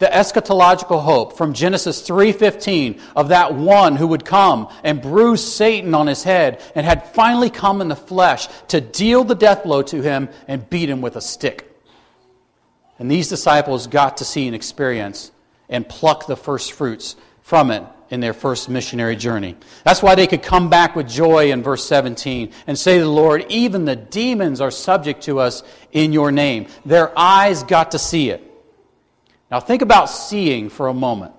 the 0.00 0.06
eschatological 0.06 1.02
hope 1.02 1.36
from 1.36 1.52
Genesis 1.52 2.02
3:15 2.02 2.98
of 3.14 3.28
that 3.28 3.54
one 3.54 3.96
who 3.96 4.08
would 4.08 4.24
come 4.24 4.68
and 4.82 5.00
bruise 5.00 5.44
Satan 5.44 5.94
on 5.94 6.06
his 6.06 6.24
head 6.24 6.60
and 6.74 6.84
had 6.84 7.06
finally 7.08 7.50
come 7.50 7.80
in 7.80 7.88
the 7.88 7.96
flesh 7.96 8.48
to 8.68 8.80
deal 8.80 9.24
the 9.24 9.34
death 9.34 9.62
blow 9.62 9.82
to 9.82 10.00
him 10.00 10.30
and 10.48 10.68
beat 10.68 10.88
him 10.88 11.02
with 11.02 11.16
a 11.16 11.20
stick. 11.20 11.66
And 12.98 13.10
these 13.10 13.28
disciples 13.28 13.86
got 13.86 14.16
to 14.16 14.24
see 14.24 14.46
and 14.46 14.56
experience 14.56 15.30
and 15.68 15.88
pluck 15.88 16.26
the 16.26 16.36
first 16.36 16.72
fruits 16.72 17.14
from 17.42 17.70
it 17.70 17.82
in 18.08 18.20
their 18.20 18.32
first 18.32 18.70
missionary 18.70 19.16
journey. 19.16 19.54
That's 19.84 20.02
why 20.02 20.14
they 20.14 20.26
could 20.26 20.42
come 20.42 20.70
back 20.70 20.96
with 20.96 21.08
joy 21.08 21.52
in 21.52 21.62
verse 21.62 21.86
17 21.86 22.52
and 22.66 22.78
say 22.78 22.98
to 22.98 23.04
the 23.04 23.10
Lord, 23.10 23.44
Even 23.50 23.84
the 23.84 23.96
demons 23.96 24.62
are 24.62 24.70
subject 24.70 25.24
to 25.24 25.40
us 25.40 25.62
in 25.92 26.12
your 26.12 26.32
name. 26.32 26.68
Their 26.86 27.16
eyes 27.18 27.62
got 27.62 27.90
to 27.92 27.98
see 27.98 28.30
it. 28.30 28.49
Now, 29.50 29.60
think 29.60 29.82
about 29.82 30.06
seeing 30.06 30.68
for 30.68 30.88
a 30.88 30.94
moment. 30.94 31.32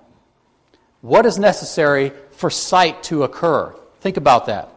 What 1.00 1.26
is 1.26 1.38
necessary 1.38 2.12
for 2.32 2.50
sight 2.50 3.02
to 3.04 3.22
occur? 3.24 3.74
Think 4.00 4.16
about 4.16 4.46
that. 4.46 4.68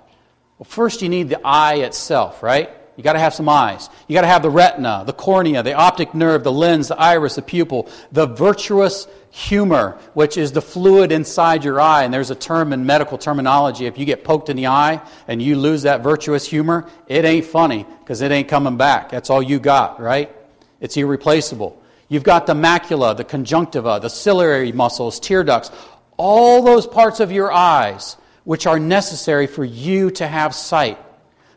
Well, 0.58 0.66
first, 0.66 1.02
you 1.02 1.10
need 1.10 1.30
the 1.30 1.46
eye 1.46 1.76
itself, 1.76 2.42
right? 2.42 2.70
You 2.96 3.04
got 3.04 3.14
to 3.14 3.20
have 3.20 3.34
some 3.34 3.50
eyes. 3.50 3.90
You 4.08 4.14
got 4.14 4.22
to 4.22 4.28
have 4.28 4.42
the 4.42 4.50
retina, 4.50 5.04
the 5.06 5.12
cornea, 5.12 5.64
the 5.64 5.74
optic 5.74 6.14
nerve, 6.14 6.46
the 6.46 6.52
lens, 6.52 6.88
the 6.88 6.98
iris, 6.98 7.36
the 7.36 7.42
pupil, 7.42 7.90
the 8.14 8.26
vitreous 8.26 9.08
humor, 9.32 10.00
which 10.14 10.38
is 10.38 10.54
the 10.54 10.62
fluid 10.62 11.12
inside 11.12 11.66
your 11.66 11.82
eye. 11.82 12.04
And 12.04 12.14
there's 12.14 12.32
a 12.32 12.36
term 12.36 12.72
in 12.72 12.86
medical 12.86 13.18
terminology. 13.18 13.86
If 13.86 13.98
you 13.98 14.06
get 14.06 14.24
poked 14.24 14.50
in 14.50 14.56
the 14.56 14.68
eye 14.68 15.02
and 15.28 15.42
you 15.42 15.58
lose 15.58 15.82
that 15.82 16.04
vitreous 16.04 16.48
humor, 16.48 16.90
it 17.08 17.26
ain't 17.26 17.46
funny 17.46 17.86
because 18.00 18.22
it 18.22 18.32
ain't 18.32 18.48
coming 18.48 18.78
back. 18.78 19.10
That's 19.10 19.30
all 19.30 19.44
you 19.44 19.60
got, 19.60 20.00
right? 20.00 20.34
It's 20.80 20.96
irreplaceable. 20.96 21.82
You've 22.08 22.24
got 22.24 22.46
the 22.46 22.54
macula, 22.54 23.18
the 23.18 23.24
conjunctiva, 23.24 24.00
the 24.02 24.10
ciliary 24.10 24.72
muscles, 24.72 25.20
tear 25.20 25.44
ducts, 25.44 25.72
all 26.18 26.62
those 26.62 26.86
parts 26.86 27.20
of 27.20 27.32
your 27.32 27.52
eyes 27.52 28.18
which 28.44 28.68
are 28.68 28.80
necessary 28.80 29.48
for 29.48 29.66
you 29.66 30.12
to 30.12 30.28
have 30.28 30.56
sight. 30.56 31.00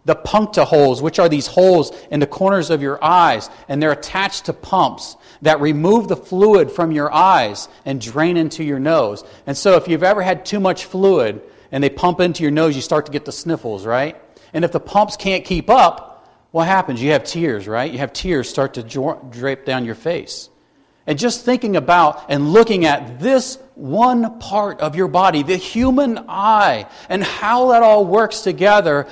The 0.04 0.14
puncta 0.14 0.64
holes, 0.64 1.02
which 1.02 1.18
are 1.18 1.28
these 1.28 1.46
holes 1.46 1.92
in 2.11 2.18
the 2.18 2.26
corners 2.26 2.70
of 2.70 2.80
your 2.80 3.02
eyes, 3.04 3.50
and 3.68 3.82
they're 3.82 3.92
attached 3.92 4.46
to 4.46 4.54
pumps 4.54 5.16
that 5.42 5.61
remove 5.61 6.08
the 6.08 6.16
fluid 6.16 6.70
from 6.72 6.92
your 6.92 7.12
eyes 7.12 7.68
and 7.84 8.00
drain 8.00 8.38
into 8.38 8.64
your 8.64 8.78
nose. 8.78 9.22
And 9.46 9.54
so, 9.54 9.76
if 9.76 9.87
you've 9.87 10.02
ever 10.02 10.22
had 10.22 10.46
too 10.46 10.61
much 10.61 10.87
fluid 10.87 11.42
and 11.70 11.84
they 11.84 11.90
pump 11.90 12.20
into 12.20 12.42
your 12.42 12.52
nose, 12.52 12.74
you 12.74 12.80
start 12.80 13.04
to 13.06 13.12
get 13.12 13.26
the 13.26 13.32
sniffles, 13.32 13.84
right? 13.84 14.16
And 14.54 14.64
if 14.64 14.72
the 14.72 14.80
pumps 14.80 15.18
can't 15.18 15.44
keep 15.44 15.68
up, 15.68 16.08
what 16.59 16.66
happens? 16.66 17.01
You 17.01 17.12
have 17.12 17.23
tears, 17.23 17.68
right? 17.68 17.88
You 17.88 17.99
have 17.99 18.12
tears 18.12 18.49
start 18.49 18.75
to 18.75 18.83
drape 18.83 19.64
down 19.64 19.85
your 19.85 19.94
face. 19.94 20.51
And 21.07 21.16
just 21.16 21.44
thinking 21.44 21.77
about 21.77 22.25
and 22.29 22.53
looking 22.53 22.85
at 22.85 23.21
this 23.21 23.61
one 23.77 24.40
part 24.40 24.81
of 24.81 24.97
your 24.97 25.07
body, 25.07 25.44
the 25.44 25.55
human 25.55 26.18
eye, 26.29 26.88
and 27.09 27.23
how 27.23 27.71
that 27.71 27.85
all 27.85 28.05
works 28.05 28.40
together 28.40 29.07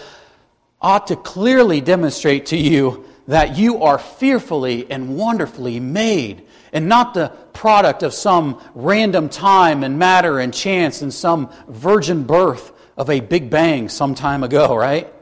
ought 0.83 1.07
to 1.07 1.15
clearly 1.15 1.81
demonstrate 1.81 2.47
to 2.47 2.57
you 2.57 3.05
that 3.29 3.57
you 3.57 3.85
are 3.85 4.01
fearfully 4.01 4.91
and 4.91 5.17
wonderfully 5.17 5.79
made 5.79 6.49
and 6.73 6.89
not 6.89 7.15
the 7.15 7.29
product 7.53 8.03
of 8.03 8.13
some 8.13 8.61
random 8.75 9.29
time 9.29 9.85
and 9.85 10.01
matter 10.01 10.41
and 10.41 10.53
chance 10.53 11.01
and 11.01 11.15
some 11.15 11.49
virgin 11.69 12.25
birth 12.25 12.73
of 12.97 13.09
a 13.09 13.21
big 13.21 13.51
bang 13.51 13.89
some 13.89 14.17
time 14.17 14.43
ago, 14.43 14.75
right? 14.75 15.13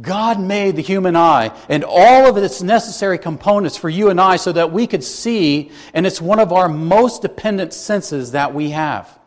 God 0.00 0.40
made 0.40 0.76
the 0.76 0.82
human 0.82 1.16
eye 1.16 1.52
and 1.68 1.84
all 1.84 2.26
of 2.26 2.36
its 2.36 2.62
necessary 2.62 3.18
components 3.18 3.76
for 3.76 3.88
you 3.88 4.08
and 4.08 4.20
I 4.20 4.36
so 4.36 4.52
that 4.52 4.72
we 4.72 4.86
could 4.86 5.02
see, 5.02 5.70
and 5.92 6.06
it's 6.06 6.20
one 6.20 6.38
of 6.38 6.52
our 6.52 6.68
most 6.68 7.22
dependent 7.22 7.72
senses 7.72 8.32
that 8.32 8.54
we 8.54 8.70
have. 8.70 9.18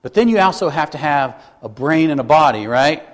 But 0.00 0.14
then 0.14 0.28
you 0.28 0.38
also 0.38 0.68
have 0.68 0.90
to 0.92 0.98
have 0.98 1.40
a 1.60 1.68
brain 1.68 2.10
and 2.10 2.18
a 2.18 2.24
body, 2.24 2.66
right? 2.66 3.06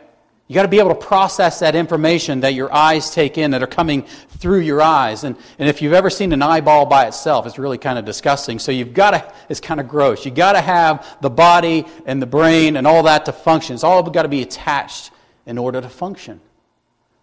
You 0.46 0.55
got 0.55 0.62
to 0.62 0.68
be 0.68 0.79
able 0.79 0.94
to 0.94 1.07
process 1.07 1.59
that 1.59 1.74
information 1.74 2.40
that 2.40 2.55
your 2.55 2.72
eyes 2.72 3.11
take 3.11 3.37
in 3.37 3.51
that 3.51 3.62
are 3.62 3.66
coming 3.66 4.05
through 4.38 4.61
your 4.61 4.81
eyes. 4.81 5.24
And, 5.24 5.37
and 5.59 5.68
if 5.68 5.83
you've 5.83 5.92
ever 5.92 6.09
seen 6.09 6.33
an 6.33 6.40
eyeball 6.40 6.87
by 6.87 7.07
itself, 7.07 7.46
it's 7.46 7.59
really 7.59 7.77
kind 7.77 7.98
of 7.98 8.07
disgusting. 8.07 8.59
So 8.59 8.72
you've 8.72 8.94
got 8.94 9.11
to, 9.11 9.35
it's 9.51 9.61
kind 9.61 9.81
of 9.81 9.88
gross. 9.88 10.24
You've 10.24 10.37
got 10.37 10.53
to 10.53 10.62
have 10.62 11.18
the 11.20 11.29
body 11.29 11.85
and 12.07 12.22
the 12.22 12.27
brain 12.27 12.77
and 12.77 12.87
all 12.87 13.03
that 13.03 13.27
to 13.27 13.33
function. 13.33 13.74
It's 13.74 13.85
all 13.85 14.03
got 14.05 14.22
to 14.22 14.29
be 14.29 14.40
attached 14.40 15.11
in 15.48 15.58
order 15.58 15.80
to 15.80 15.88
function. 15.88 16.40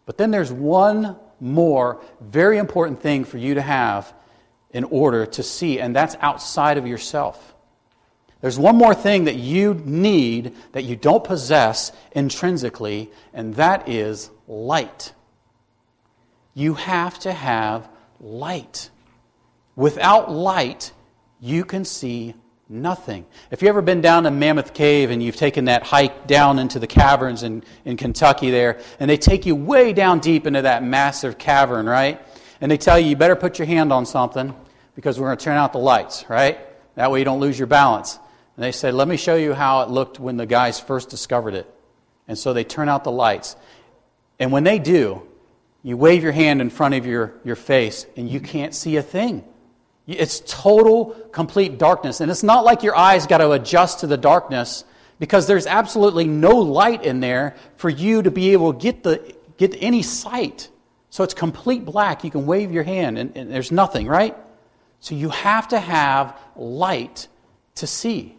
But 0.06 0.18
then 0.18 0.32
there's 0.32 0.52
one 0.52 1.16
more 1.40 2.02
very 2.20 2.58
important 2.58 3.00
thing 3.00 3.24
for 3.24 3.38
you 3.38 3.54
to 3.54 3.62
have 3.62 4.12
in 4.72 4.84
order 4.84 5.28
to 5.28 5.44
see, 5.44 5.80
and 5.80 5.96
that's 5.96 6.16
outside 6.20 6.78
of 6.78 6.88
yourself. 6.88 7.54
There's 8.42 8.58
one 8.60 8.76
more 8.76 8.96
thing 8.96 9.26
that 9.26 9.36
you 9.36 9.76
need 9.86 10.56
that 10.74 10.84
you 10.84 10.96
don't 10.96 11.24
possess 11.24 11.92
intrinsically, 12.12 13.12
and 13.32 13.54
that 13.56 13.88
is 13.88 14.32
light. 14.48 15.14
You 16.56 16.74
have 16.74 17.20
to 17.20 17.32
have 17.32 17.88
light. 18.20 18.90
Without 19.76 20.32
light, 20.32 20.92
you 21.40 21.64
can 21.64 21.86
see 21.86 22.34
Nothing. 22.68 23.28
If 23.52 23.62
you've 23.62 23.70
ever 23.70 23.84
been 23.84 24.02
down 24.02 24.24
to 24.24 24.32
Mammoth 24.32 24.74
Cave 24.74 25.12
and 25.12 25.22
you've 25.22 25.36
taken 25.36 25.66
that 25.66 25.84
hike 25.84 26.26
down 26.26 26.58
into 26.58 26.80
the 26.80 26.88
caverns 26.88 27.44
in, 27.44 27.64
in 27.86 27.96
Kentucky 27.96 28.50
there, 28.50 28.80
and 29.00 29.08
they 29.08 29.18
take 29.18 29.46
you 29.46 29.56
way 29.56 29.94
down 29.94 30.20
deep 30.20 30.48
into 30.48 30.64
that 30.64 30.84
massive 30.84 31.38
cavern, 31.38 31.86
right? 31.86 32.20
And 32.62 32.72
they 32.72 32.78
tell 32.78 32.98
you, 32.98 33.10
you 33.10 33.16
better 33.16 33.36
put 33.36 33.60
your 33.60 33.68
hand 33.68 33.94
on 33.94 34.08
something 34.08 34.56
because 34.96 35.20
we're 35.20 35.28
going 35.28 35.38
to 35.38 35.44
turn 35.44 35.58
out 35.58 35.74
the 35.74 35.80
lights, 35.80 36.26
right? 36.28 36.58
That 36.96 37.12
way 37.12 37.20
you 37.20 37.26
don't 37.26 37.40
lose 37.40 37.60
your 37.60 37.68
balance. 37.68 38.18
And 38.56 38.64
they 38.64 38.72
said, 38.72 38.96
let 38.96 39.08
me 39.08 39.18
show 39.18 39.36
you 39.36 39.54
how 39.54 39.82
it 39.82 39.90
looked 39.90 40.20
when 40.20 40.38
the 40.38 40.48
guys 40.48 40.80
first 40.80 41.10
discovered 41.10 41.54
it. 41.54 41.72
And 42.28 42.36
so 42.36 42.54
they 42.54 42.64
turn 42.64 42.90
out 42.90 43.04
the 43.04 43.12
lights. 43.12 43.56
And 44.40 44.52
when 44.52 44.64
they 44.64 44.80
do, 44.80 45.22
you 45.84 45.98
wave 45.98 46.24
your 46.24 46.32
hand 46.32 46.62
in 46.62 46.72
front 46.72 46.96
of 46.96 47.06
your, 47.06 47.36
your 47.44 47.56
face 47.56 48.08
and 48.18 48.28
you 48.28 48.40
can't 48.40 48.74
see 48.74 48.98
a 48.98 49.04
thing. 49.04 49.44
It's 50.08 50.42
total, 50.46 51.16
complete 51.32 51.78
darkness. 51.78 52.22
And 52.22 52.30
it's 52.30 52.44
not 52.44 52.64
like 52.64 52.84
your 52.84 52.96
eyes 52.96 53.26
got 53.26 53.40
to 53.40 53.52
adjust 53.52 54.02
to 54.02 54.08
the 54.08 54.18
darkness 54.18 54.84
because 55.20 55.48
there's 55.48 55.66
absolutely 55.66 56.26
no 56.26 56.58
light 56.58 57.04
in 57.04 57.20
there 57.20 57.56
for 57.78 57.90
you 57.90 58.22
to 58.22 58.30
be 58.30 58.54
able 58.54 58.74
to 58.74 58.80
get, 58.80 59.04
the, 59.04 59.36
get 59.58 59.76
any 59.82 60.04
sight. 60.04 60.70
So 61.10 61.24
it's 61.24 61.34
complete 61.34 61.86
black. 61.86 62.24
You 62.24 62.30
can 62.30 62.46
wave 62.46 62.72
your 62.72 62.84
hand 62.84 63.18
and, 63.18 63.36
and 63.36 63.52
there's 63.52 63.72
nothing, 63.72 64.08
right? 64.08 64.36
So 65.00 65.16
you 65.16 65.30
have 65.30 65.70
to 65.70 65.80
have 65.80 66.38
light 66.56 67.28
to 67.76 67.88
see. 67.88 68.38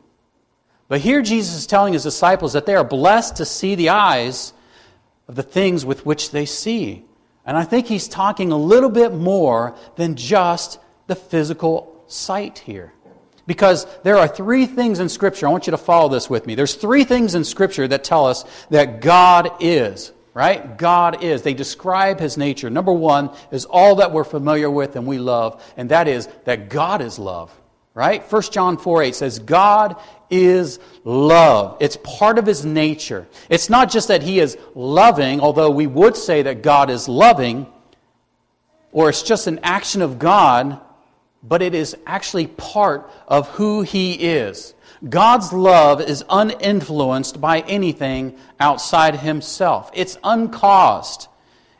But 0.89 1.01
here 1.01 1.23
Jesus 1.23 1.57
is 1.57 1.67
telling 1.67 1.95
his 1.95 2.05
disciples 2.05 2.53
that 2.53 2.67
they 2.67 2.77
are 2.77 2.85
blessed 2.85 3.37
to 3.37 3.45
see 3.45 3.75
the 3.75 3.89
eyes 3.89 4.53
of 5.27 5.35
the 5.35 5.43
things 5.43 5.85
with 5.85 6.07
which 6.07 6.31
they 6.31 6.47
see. 6.47 7.05
And 7.45 7.57
I 7.57 7.65
think 7.65 7.87
he's 7.87 8.09
talking 8.09 8.53
a 8.53 8.57
little 8.57 8.91
bit 8.91 9.13
more 9.13 9.75
than 9.97 10.15
just 10.17 10.79
the 11.07 11.17
physical 11.17 12.05
sight 12.07 12.59
here. 12.59 12.93
Because 13.47 13.87
there 14.03 14.19
are 14.19 14.27
three 14.27 14.67
things 14.67 14.99
in 14.99 15.09
Scripture. 15.09 15.47
I 15.47 15.51
want 15.51 15.67
you 15.67 15.71
to 15.71 15.79
follow 15.79 16.09
this 16.09 16.29
with 16.29 16.47
me. 16.47 16.57
There's 16.57 16.75
three 16.75 17.05
things 17.05 17.35
in 17.35 17.45
Scripture 17.45 17.87
that 17.87 18.03
tell 18.03 18.27
us 18.27 18.45
that 18.71 19.01
God 19.01 19.51
is, 19.61 20.13
right? 20.35 20.77
God 20.77 21.23
is. 21.23 21.43
They 21.43 21.55
describe 21.55 22.19
His 22.19 22.37
nature. 22.37 22.71
Number 22.71 22.93
one 22.93 23.31
is 23.53 23.65
all 23.65 23.97
that 23.97 24.11
we're 24.11 24.25
familiar 24.25 24.69
with 24.69 24.97
and 24.97 25.07
we 25.07 25.19
love, 25.19 25.63
and 25.77 25.91
that 25.91 26.09
is 26.09 26.29
that 26.45 26.69
God 26.69 27.01
is 27.01 27.21
love, 27.21 27.57
right? 27.95 28.21
1 28.31 28.43
John 28.51 28.79
4 28.79 29.05
8 29.05 29.15
says, 29.15 29.39
God 29.39 29.95
is 30.29 30.81
love. 31.05 31.77
It's 31.79 31.99
part 32.03 32.41
of 32.41 32.47
His 32.47 32.65
nature. 32.65 33.29
It's 33.49 33.71
not 33.71 33.93
just 33.93 34.09
that 34.09 34.25
He 34.25 34.41
is 34.41 34.59
loving, 34.75 35.41
although 35.41 35.71
we 35.71 35.87
would 35.87 36.17
say 36.17 36.43
that 36.43 36.63
God 36.63 36.91
is 36.91 37.09
loving, 37.09 37.69
or 38.91 39.09
it's 39.09 39.23
just 39.23 39.47
an 39.47 39.61
action 39.63 40.03
of 40.03 40.19
God 40.19 40.81
but 41.43 41.63
it 41.63 41.75
is 41.75 41.97
actually 42.07 42.47
part 42.47 43.11
of 43.29 43.49
who 43.51 43.83
He 43.83 44.15
is. 44.15 44.75
God's 45.09 45.53
love 45.53 46.01
is 46.01 46.25
uninfluenced 46.29 47.41
by 47.41 47.61
anything 47.61 48.37
outside 48.59 49.17
Himself, 49.17 49.91
it's 49.95 50.19
uncaused. 50.25 51.29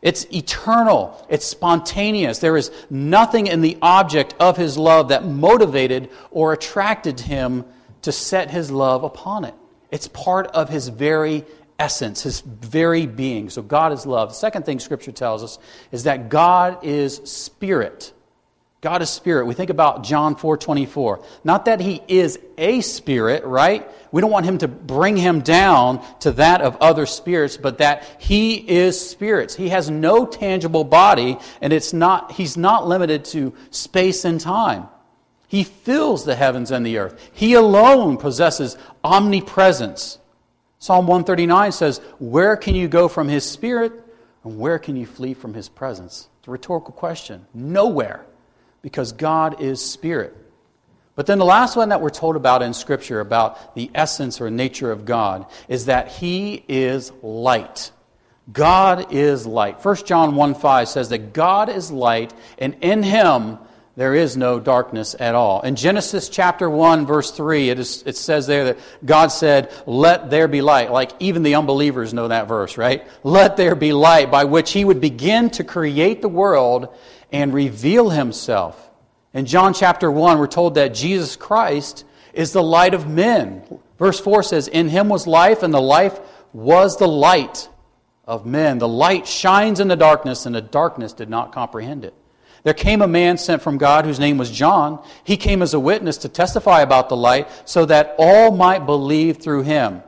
It's 0.03 0.25
eternal. 0.33 1.27
It's 1.29 1.45
spontaneous. 1.45 2.39
There 2.39 2.57
is 2.57 2.71
nothing 2.91 3.49
in 3.49 3.61
the 3.61 3.77
object 3.83 4.37
of 4.39 4.57
his 4.57 4.79
love 4.79 5.09
that 5.09 5.25
motivated 5.25 6.11
or 6.31 6.53
attracted 6.53 7.19
him 7.19 7.65
to 8.03 8.13
set 8.13 8.49
his 8.49 8.71
love 8.71 9.03
upon 9.03 9.45
it. 9.45 9.55
It's 9.91 10.07
part 10.07 10.47
of 10.49 10.69
his 10.69 10.87
very 10.89 11.45
essence, 11.79 12.23
his 12.23 12.41
very 12.41 13.07
being. 13.07 13.51
So 13.51 13.63
God 13.63 13.93
is 13.93 14.07
love. 14.07 14.29
The 14.29 14.37
second 14.37 14.65
thing 14.65 14.79
Scripture 14.79 15.13
tells 15.13 15.43
us 15.43 15.59
is 15.91 16.05
that 16.05 16.29
God 16.29 16.85
is 16.85 17.17
spirit. 17.25 18.13
God 18.87 19.03
is 19.03 19.11
spirit. 19.11 19.47
We 19.47 19.55
think 19.55 19.71
about 19.71 20.05
John 20.05 20.37
4:24. 20.37 21.19
Not 21.43 21.65
that 21.65 21.81
he 21.81 22.03
is 22.07 22.39
a 22.57 22.83
spirit, 22.83 23.45
right? 23.45 23.85
We 24.13 24.21
don't 24.21 24.31
want 24.31 24.47
him 24.47 24.59
to 24.59 24.69
bring 24.69 25.17
him 25.17 25.41
down 25.41 26.03
to 26.21 26.31
that 26.31 26.61
of 26.61 26.77
other 26.81 27.05
spirits, 27.05 27.57
but 27.57 27.79
that 27.79 28.05
he 28.21 28.55
is 28.55 29.11
spirits. 29.11 29.57
He 29.57 29.71
has 29.71 29.91
no 29.91 30.25
tangible 30.25 30.85
body 30.85 31.37
and 31.61 31.73
it's 31.73 31.93
not 31.93 32.31
he's 32.31 32.57
not 32.57 32.87
limited 32.87 33.25
to 33.25 33.55
space 33.73 34.25
and 34.25 34.41
time. 34.41 34.87
He 35.49 35.65
fills 35.65 36.25
the 36.25 36.37
heavens 36.37 36.71
and 36.71 36.87
the 36.87 36.99
earth. 36.99 37.19
He 37.33 37.55
alone 37.55 38.19
possesses 38.19 38.79
omnipresence. 39.03 40.19
Psalm 40.79 41.09
139 41.09 41.73
says, 41.73 42.01
"Where 42.21 42.57
can 42.57 42.77
you 42.77 42.87
go 42.87 43.09
from 43.09 43.27
his 43.27 43.45
spirit 43.45 43.91
and 44.45 44.61
where 44.61 44.79
can 44.79 44.95
you 44.95 45.07
flee 45.07 45.35
from 45.35 45.55
his 45.55 45.69
presence?" 45.69 46.29
It's 46.39 46.47
a 46.47 46.53
rhetorical 46.53 46.93
question. 46.93 47.47
Nowhere 47.53 48.25
because 48.87 49.11
God 49.11 49.61
is 49.61 49.85
spirit. 49.85 50.33
But 51.17 51.27
then 51.27 51.41
the 51.41 51.45
last 51.45 51.75
one 51.75 51.89
that 51.89 52.01
we're 52.01 52.09
told 52.09 52.37
about 52.37 52.63
in 52.63 52.73
Scripture 52.73 53.19
about 53.19 53.75
the 53.75 53.91
essence 53.93 54.41
or 54.41 54.49
nature 54.49 54.93
of 54.93 55.05
God 55.05 55.47
is 55.67 55.87
that 55.87 56.07
He 56.07 56.63
is 56.69 57.11
light. 57.21 57.91
God 58.53 59.13
is 59.13 59.45
light. 59.45 59.85
1 59.85 59.97
John 60.05 60.37
1 60.37 60.55
5 60.55 60.89
says 60.89 61.09
that 61.09 61.33
God 61.33 61.69
is 61.69 61.91
light, 61.91 62.33
and 62.59 62.77
in 62.81 63.03
Him 63.03 63.59
there 63.97 64.15
is 64.15 64.37
no 64.37 64.61
darkness 64.61 65.17
at 65.19 65.35
all. 65.35 65.63
In 65.63 65.75
Genesis 65.75 66.29
chapter 66.29 66.71
1, 66.71 67.07
verse 67.07 67.33
3, 67.33 67.71
it, 67.71 67.81
is, 67.81 68.05
it 68.07 68.17
says 68.17 68.47
there 68.47 68.67
that 68.67 68.79
God 69.05 69.33
said, 69.33 69.73
Let 69.85 70.31
there 70.31 70.47
be 70.47 70.61
light. 70.61 70.93
Like 70.93 71.11
even 71.19 71.43
the 71.43 71.57
unbelievers 71.57 72.15
know 72.15 72.29
that 72.29 72.47
verse, 72.47 72.79
right? 72.79 73.05
Let 73.25 73.57
there 73.57 73.75
be 73.75 73.93
light, 73.93 74.31
by 74.31 74.45
which 74.45 74.71
He 74.71 74.85
would 74.85 75.01
begin 75.01 75.51
to 75.51 75.65
create 75.65 76.23
the 76.23 76.29
world 76.29 76.97
and 77.37 77.53
reveal 77.53 78.11
himself. 78.11 78.91
In 79.35 79.47
John 79.47 79.75
chapter 79.75 80.11
1, 80.11 80.39
we're 80.39 80.47
told 80.47 80.77
that 80.77 80.95
Jesus 80.95 81.37
Christ 81.37 82.05
is 82.33 82.53
the 82.53 82.63
light 82.63 82.95
of 82.95 83.09
men. 83.09 83.63
Verse 83.99 84.19
4 84.19 84.43
says, 84.43 84.69
In 84.69 84.89
him 84.89 85.09
was 85.09 85.27
life, 85.27 85.63
and 85.63 85.73
the 85.73 85.81
life 85.81 86.19
was 86.53 86.97
the 86.97 87.09
light 87.09 87.69
of 88.25 88.47
men. 88.47 88.79
The 88.79 88.89
light 88.89 89.27
shines 89.27 89.81
in 89.81 89.89
the 89.89 89.97
darkness, 89.97 90.47
and 90.47 90.55
the 90.55 90.63
darkness 90.63 91.13
did 91.13 91.29
not 91.29 91.53
comprehend 91.53 92.05
it. 92.05 92.15
There 92.63 92.75
came 92.75 93.01
a 93.01 93.07
man 93.07 93.39
sent 93.39 93.63
from 93.63 93.79
God 93.79 94.05
whose 94.05 94.19
name 94.19 94.39
was 94.39 94.51
John. 94.51 95.05
He 95.23 95.37
came 95.37 95.63
as 95.63 95.73
a 95.73 95.79
witness 95.81 96.19
to 96.19 96.29
testify 96.29 96.81
about 96.81 97.09
the 97.09 97.17
light 97.17 97.49
so 97.65 97.85
that 97.85 98.15
all 98.19 98.51
might 98.51 98.87
believe 98.87 99.37
through 99.37 99.63
him. 99.63 100.03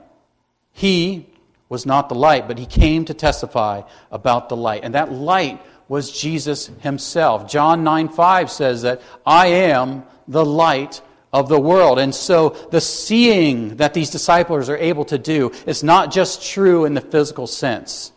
He 0.72 1.28
was 1.68 1.86
not 1.86 2.08
the 2.08 2.14
light, 2.14 2.48
but 2.48 2.58
he 2.58 2.66
came 2.66 3.04
to 3.04 3.14
testify 3.14 3.82
about 4.10 4.48
the 4.48 4.56
light. 4.56 4.82
And 4.84 4.94
that 4.94 5.12
light 5.12 5.62
was 5.88 6.10
Jesus 6.10 6.66
himself. 6.80 7.50
John 7.50 7.82
9 7.82 8.10
5 8.10 8.50
says 8.50 8.82
that 8.82 9.00
I 9.24 9.46
am 9.46 10.04
the 10.26 10.44
light 10.44 11.00
of 11.32 11.48
the 11.48 11.60
world. 11.60 11.98
And 11.98 12.14
so 12.14 12.50
the 12.70 12.80
seeing 12.80 13.76
that 13.76 13.94
these 13.94 14.10
disciples 14.10 14.68
are 14.68 14.76
able 14.76 15.04
to 15.06 15.18
do 15.18 15.52
is 15.66 15.82
not 15.82 16.12
just 16.12 16.42
true 16.42 16.84
in 16.84 16.94
the 16.94 17.00
physical 17.00 17.46
sense. 17.46 18.12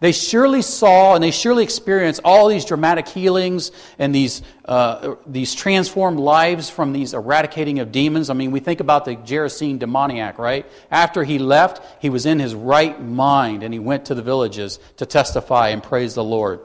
They 0.00 0.12
surely 0.12 0.60
saw 0.60 1.14
and 1.14 1.24
they 1.24 1.30
surely 1.30 1.62
experienced 1.62 2.20
all 2.24 2.48
these 2.48 2.66
dramatic 2.66 3.08
healings 3.08 3.70
and 3.98 4.14
these, 4.14 4.42
uh, 4.66 5.14
these 5.26 5.54
transformed 5.54 6.18
lives 6.18 6.68
from 6.68 6.92
these 6.92 7.14
eradicating 7.14 7.78
of 7.78 7.90
demons. 7.90 8.28
I 8.28 8.34
mean, 8.34 8.50
we 8.50 8.60
think 8.60 8.80
about 8.80 9.06
the 9.06 9.16
Gerasene 9.16 9.78
demoniac, 9.78 10.38
right? 10.38 10.66
After 10.90 11.24
he 11.24 11.38
left, 11.38 12.02
he 12.02 12.10
was 12.10 12.26
in 12.26 12.38
his 12.38 12.54
right 12.54 13.00
mind 13.00 13.62
and 13.62 13.72
he 13.72 13.80
went 13.80 14.06
to 14.06 14.14
the 14.14 14.22
villages 14.22 14.78
to 14.96 15.06
testify 15.06 15.68
and 15.68 15.82
praise 15.82 16.14
the 16.14 16.24
Lord 16.24 16.60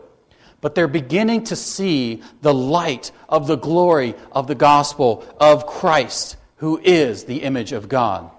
but 0.62 0.76
they're 0.76 0.88
beginning 0.88 1.46
to 1.46 1.56
see 1.56 2.22
the 2.42 2.54
light 2.54 3.12
of 3.28 3.48
the 3.48 3.58
glory 3.58 4.16
of 4.32 4.48
the 4.48 4.56
gospel 4.56 5.26
of 5.40 5.66
Christ, 5.66 6.38
who 6.58 6.80
is 6.84 7.26
the 7.26 7.44
image 7.44 7.72
of 7.72 7.90
God. 7.90 8.32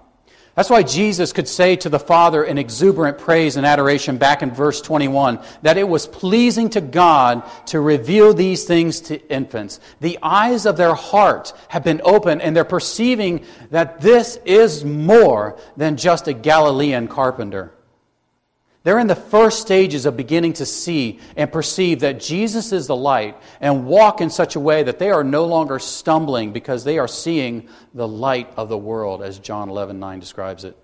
That's 0.53 0.69
why 0.69 0.83
Jesus 0.83 1.31
could 1.31 1.47
say 1.47 1.77
to 1.77 1.89
the 1.89 1.97
Father 1.97 2.43
in 2.43 2.57
exuberant 2.57 3.17
praise 3.17 3.55
and 3.55 3.65
adoration 3.65 4.17
back 4.17 4.43
in 4.43 4.51
verse 4.51 4.81
21 4.81 5.39
that 5.61 5.77
it 5.77 5.87
was 5.87 6.07
pleasing 6.07 6.69
to 6.71 6.81
God 6.81 7.43
to 7.67 7.79
reveal 7.79 8.33
these 8.33 8.65
things 8.65 8.99
to 9.01 9.25
infants. 9.29 9.79
The 10.01 10.19
eyes 10.21 10.65
of 10.65 10.75
their 10.75 10.93
heart 10.93 11.53
have 11.69 11.85
been 11.85 12.01
opened 12.03 12.41
and 12.41 12.53
they're 12.53 12.65
perceiving 12.65 13.45
that 13.69 14.01
this 14.01 14.37
is 14.43 14.83
more 14.83 15.57
than 15.77 15.95
just 15.95 16.27
a 16.27 16.33
Galilean 16.33 17.07
carpenter. 17.07 17.71
They're 18.83 18.99
in 18.99 19.07
the 19.07 19.15
first 19.15 19.61
stages 19.61 20.07
of 20.07 20.17
beginning 20.17 20.53
to 20.53 20.65
see 20.65 21.19
and 21.35 21.51
perceive 21.51 21.99
that 21.99 22.19
Jesus 22.19 22.71
is 22.71 22.87
the 22.87 22.95
light 22.95 23.37
and 23.59 23.85
walk 23.85 24.21
in 24.21 24.31
such 24.31 24.55
a 24.55 24.59
way 24.59 24.81
that 24.81 24.97
they 24.97 25.11
are 25.11 25.23
no 25.23 25.45
longer 25.45 25.77
stumbling 25.77 26.51
because 26.51 26.83
they 26.83 26.97
are 26.97 27.07
seeing 27.07 27.69
the 27.93 28.07
light 28.07 28.51
of 28.57 28.69
the 28.69 28.77
world, 28.77 29.21
as 29.21 29.37
John 29.37 29.69
11 29.69 29.99
9 29.99 30.19
describes 30.19 30.63
it. 30.63 30.75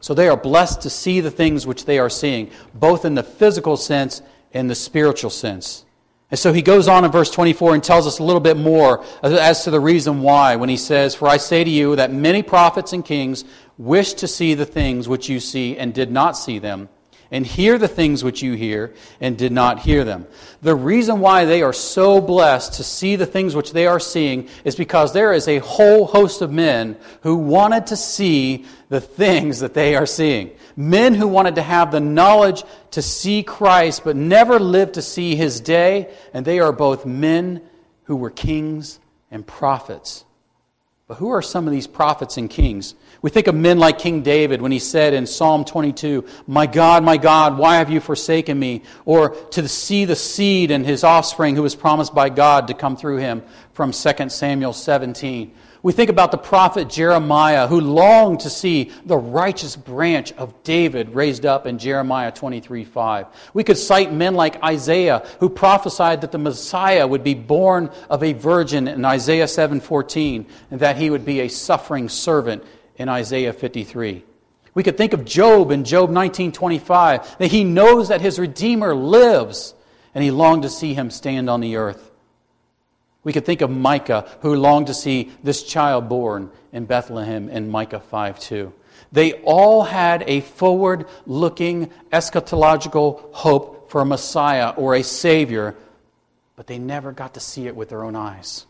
So 0.00 0.14
they 0.14 0.28
are 0.28 0.36
blessed 0.36 0.80
to 0.82 0.90
see 0.90 1.20
the 1.20 1.30
things 1.30 1.66
which 1.66 1.84
they 1.84 1.98
are 1.98 2.08
seeing, 2.08 2.50
both 2.72 3.04
in 3.04 3.14
the 3.14 3.22
physical 3.22 3.76
sense 3.76 4.22
and 4.54 4.70
the 4.70 4.74
spiritual 4.74 5.28
sense. 5.28 5.84
And 6.30 6.38
so 6.38 6.54
he 6.54 6.62
goes 6.62 6.88
on 6.88 7.04
in 7.04 7.10
verse 7.10 7.30
24 7.30 7.74
and 7.74 7.84
tells 7.84 8.06
us 8.06 8.18
a 8.18 8.22
little 8.22 8.40
bit 8.40 8.56
more 8.56 9.04
as 9.22 9.64
to 9.64 9.70
the 9.70 9.80
reason 9.80 10.22
why 10.22 10.56
when 10.56 10.70
he 10.70 10.78
says, 10.78 11.14
For 11.14 11.28
I 11.28 11.36
say 11.36 11.64
to 11.64 11.70
you 11.70 11.96
that 11.96 12.12
many 12.12 12.42
prophets 12.42 12.94
and 12.94 13.04
kings 13.04 13.44
wished 13.76 14.18
to 14.18 14.28
see 14.28 14.54
the 14.54 14.64
things 14.64 15.06
which 15.06 15.28
you 15.28 15.38
see 15.38 15.76
and 15.76 15.92
did 15.92 16.10
not 16.10 16.38
see 16.38 16.58
them 16.58 16.88
and 17.30 17.46
hear 17.46 17.78
the 17.78 17.88
things 17.88 18.24
which 18.24 18.42
you 18.42 18.54
hear 18.54 18.92
and 19.20 19.38
did 19.38 19.52
not 19.52 19.80
hear 19.80 20.04
them. 20.04 20.26
The 20.62 20.74
reason 20.74 21.20
why 21.20 21.44
they 21.44 21.62
are 21.62 21.72
so 21.72 22.20
blessed 22.20 22.74
to 22.74 22.84
see 22.84 23.16
the 23.16 23.26
things 23.26 23.54
which 23.54 23.72
they 23.72 23.86
are 23.86 24.00
seeing 24.00 24.48
is 24.64 24.74
because 24.74 25.12
there 25.12 25.32
is 25.32 25.46
a 25.46 25.58
whole 25.58 26.06
host 26.06 26.42
of 26.42 26.50
men 26.52 26.96
who 27.22 27.36
wanted 27.36 27.86
to 27.88 27.96
see 27.96 28.66
the 28.88 29.00
things 29.00 29.60
that 29.60 29.74
they 29.74 29.94
are 29.94 30.06
seeing. 30.06 30.50
Men 30.76 31.14
who 31.14 31.28
wanted 31.28 31.54
to 31.54 31.62
have 31.62 31.92
the 31.92 32.00
knowledge 32.00 32.64
to 32.92 33.02
see 33.02 33.42
Christ 33.42 34.02
but 34.04 34.16
never 34.16 34.58
lived 34.58 34.94
to 34.94 35.02
see 35.02 35.36
his 35.36 35.60
day, 35.60 36.12
and 36.34 36.44
they 36.44 36.58
are 36.58 36.72
both 36.72 37.06
men 37.06 37.62
who 38.04 38.16
were 38.16 38.30
kings 38.30 38.98
and 39.30 39.46
prophets. 39.46 40.24
But 41.06 41.18
who 41.18 41.30
are 41.30 41.42
some 41.42 41.66
of 41.66 41.72
these 41.72 41.86
prophets 41.86 42.36
and 42.36 42.48
kings? 42.48 42.94
We 43.22 43.28
think 43.28 43.48
of 43.48 43.54
men 43.54 43.78
like 43.78 43.98
King 43.98 44.22
David 44.22 44.62
when 44.62 44.72
he 44.72 44.78
said 44.78 45.12
in 45.12 45.26
Psalm 45.26 45.66
22, 45.66 46.24
My 46.46 46.66
God, 46.66 47.04
my 47.04 47.18
God, 47.18 47.58
why 47.58 47.76
have 47.76 47.90
you 47.90 48.00
forsaken 48.00 48.58
me? 48.58 48.82
Or 49.04 49.30
to 49.50 49.68
see 49.68 50.06
the 50.06 50.16
seed 50.16 50.70
and 50.70 50.86
his 50.86 51.04
offspring 51.04 51.54
who 51.54 51.62
was 51.62 51.74
promised 51.74 52.14
by 52.14 52.30
God 52.30 52.68
to 52.68 52.74
come 52.74 52.96
through 52.96 53.18
him 53.18 53.42
from 53.74 53.92
2 53.92 54.28
Samuel 54.30 54.72
17. 54.72 55.52
We 55.82 55.92
think 55.94 56.10
about 56.10 56.30
the 56.30 56.38
prophet 56.38 56.90
Jeremiah 56.90 57.66
who 57.66 57.80
longed 57.80 58.40
to 58.40 58.50
see 58.50 58.90
the 59.06 59.16
righteous 59.16 59.76
branch 59.76 60.32
of 60.32 60.62
David 60.62 61.14
raised 61.14 61.46
up 61.46 61.66
in 61.66 61.78
Jeremiah 61.78 62.30
23 62.32 62.84
5. 62.84 63.26
We 63.54 63.64
could 63.64 63.78
cite 63.78 64.12
men 64.12 64.34
like 64.34 64.62
Isaiah 64.62 65.26
who 65.40 65.48
prophesied 65.48 66.20
that 66.20 66.32
the 66.32 66.38
Messiah 66.38 67.06
would 67.06 67.24
be 67.24 67.32
born 67.32 67.90
of 68.10 68.22
a 68.22 68.34
virgin 68.34 68.88
in 68.88 69.04
Isaiah 69.06 69.48
7 69.48 69.80
14 69.80 70.46
and 70.70 70.80
that 70.80 70.96
he 70.96 71.08
would 71.08 71.24
be 71.24 71.40
a 71.40 71.48
suffering 71.48 72.10
servant 72.10 72.62
in 73.00 73.08
Isaiah 73.08 73.54
53. 73.54 74.22
We 74.74 74.82
could 74.82 74.98
think 74.98 75.14
of 75.14 75.24
Job 75.24 75.70
in 75.70 75.84
Job 75.84 76.10
19:25 76.10 77.38
that 77.38 77.50
he 77.50 77.64
knows 77.64 78.08
that 78.08 78.20
his 78.20 78.38
redeemer 78.38 78.94
lives 78.94 79.74
and 80.14 80.22
he 80.22 80.30
longed 80.30 80.64
to 80.64 80.68
see 80.68 80.92
him 80.92 81.10
stand 81.10 81.48
on 81.48 81.60
the 81.60 81.76
earth. 81.76 82.10
We 83.24 83.32
could 83.32 83.46
think 83.46 83.62
of 83.62 83.70
Micah 83.70 84.28
who 84.42 84.54
longed 84.54 84.88
to 84.88 84.94
see 84.94 85.32
this 85.42 85.62
child 85.62 86.10
born 86.10 86.50
in 86.72 86.84
Bethlehem 86.84 87.48
in 87.48 87.70
Micah 87.70 88.02
5:2. 88.12 88.70
They 89.10 89.32
all 89.44 89.84
had 89.84 90.22
a 90.26 90.40
forward-looking 90.42 91.90
eschatological 92.12 93.32
hope 93.32 93.90
for 93.90 94.02
a 94.02 94.04
Messiah 94.04 94.74
or 94.76 94.94
a 94.94 95.02
savior, 95.02 95.74
but 96.54 96.66
they 96.66 96.78
never 96.78 97.12
got 97.12 97.32
to 97.32 97.40
see 97.40 97.66
it 97.66 97.74
with 97.74 97.88
their 97.88 98.04
own 98.04 98.14
eyes. 98.14 98.66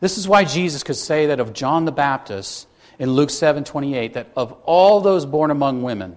This 0.00 0.18
is 0.18 0.28
why 0.28 0.44
Jesus 0.44 0.82
could 0.82 0.96
say 0.96 1.26
that 1.26 1.40
of 1.40 1.54
John 1.54 1.86
the 1.86 1.90
Baptist 1.92 2.66
in 2.98 3.12
Luke 3.12 3.30
7 3.30 3.64
28 3.64 4.14
that 4.14 4.28
of 4.36 4.52
all 4.64 5.00
those 5.00 5.26
born 5.26 5.50
among 5.50 5.82
women, 5.82 6.16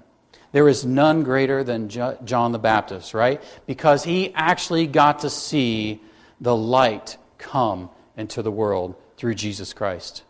there 0.52 0.68
is 0.68 0.86
none 0.86 1.24
greater 1.24 1.64
than 1.64 1.90
John 1.90 2.52
the 2.52 2.60
Baptist, 2.60 3.14
right? 3.14 3.42
Because 3.66 4.04
he 4.04 4.34
actually 4.34 4.88
got 4.88 5.20
to 5.20 5.30
see 5.30 6.02
the 6.42 6.56
light 6.56 7.18
come 7.38 7.90
into 8.18 8.42
the 8.42 8.52
world 8.52 8.96
through 9.18 9.36
Jesus 9.36 9.74
Christ. 9.74 10.24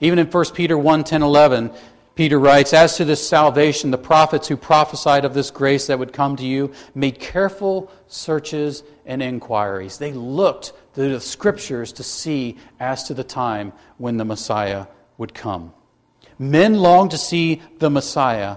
Even 0.00 0.18
in 0.18 0.26
1 0.26 0.44
Peter 0.54 0.76
1 0.76 1.04
10 1.04 1.22
11, 1.22 1.72
Peter 2.14 2.38
writes, 2.38 2.72
As 2.72 2.96
to 2.96 3.04
this 3.04 3.26
salvation, 3.26 3.90
the 3.90 3.98
prophets 3.98 4.46
who 4.46 4.56
prophesied 4.56 5.24
of 5.24 5.34
this 5.34 5.50
grace 5.50 5.86
that 5.86 5.98
would 5.98 6.12
come 6.12 6.36
to 6.36 6.44
you 6.44 6.72
made 6.94 7.18
careful 7.18 7.90
searches 8.06 8.82
and 9.06 9.22
inquiries. 9.22 9.98
They 9.98 10.12
looked 10.12 10.72
through 10.92 11.12
the 11.12 11.20
scriptures 11.20 11.92
to 11.94 12.02
see 12.02 12.58
as 12.78 13.04
to 13.04 13.14
the 13.14 13.24
time 13.24 13.72
when 13.96 14.18
the 14.18 14.24
Messiah 14.24 14.86
would 15.22 15.32
come. 15.34 15.72
Men 16.36 16.80
longed 16.80 17.12
to 17.12 17.16
see 17.16 17.62
the 17.78 17.88
Messiah, 17.88 18.56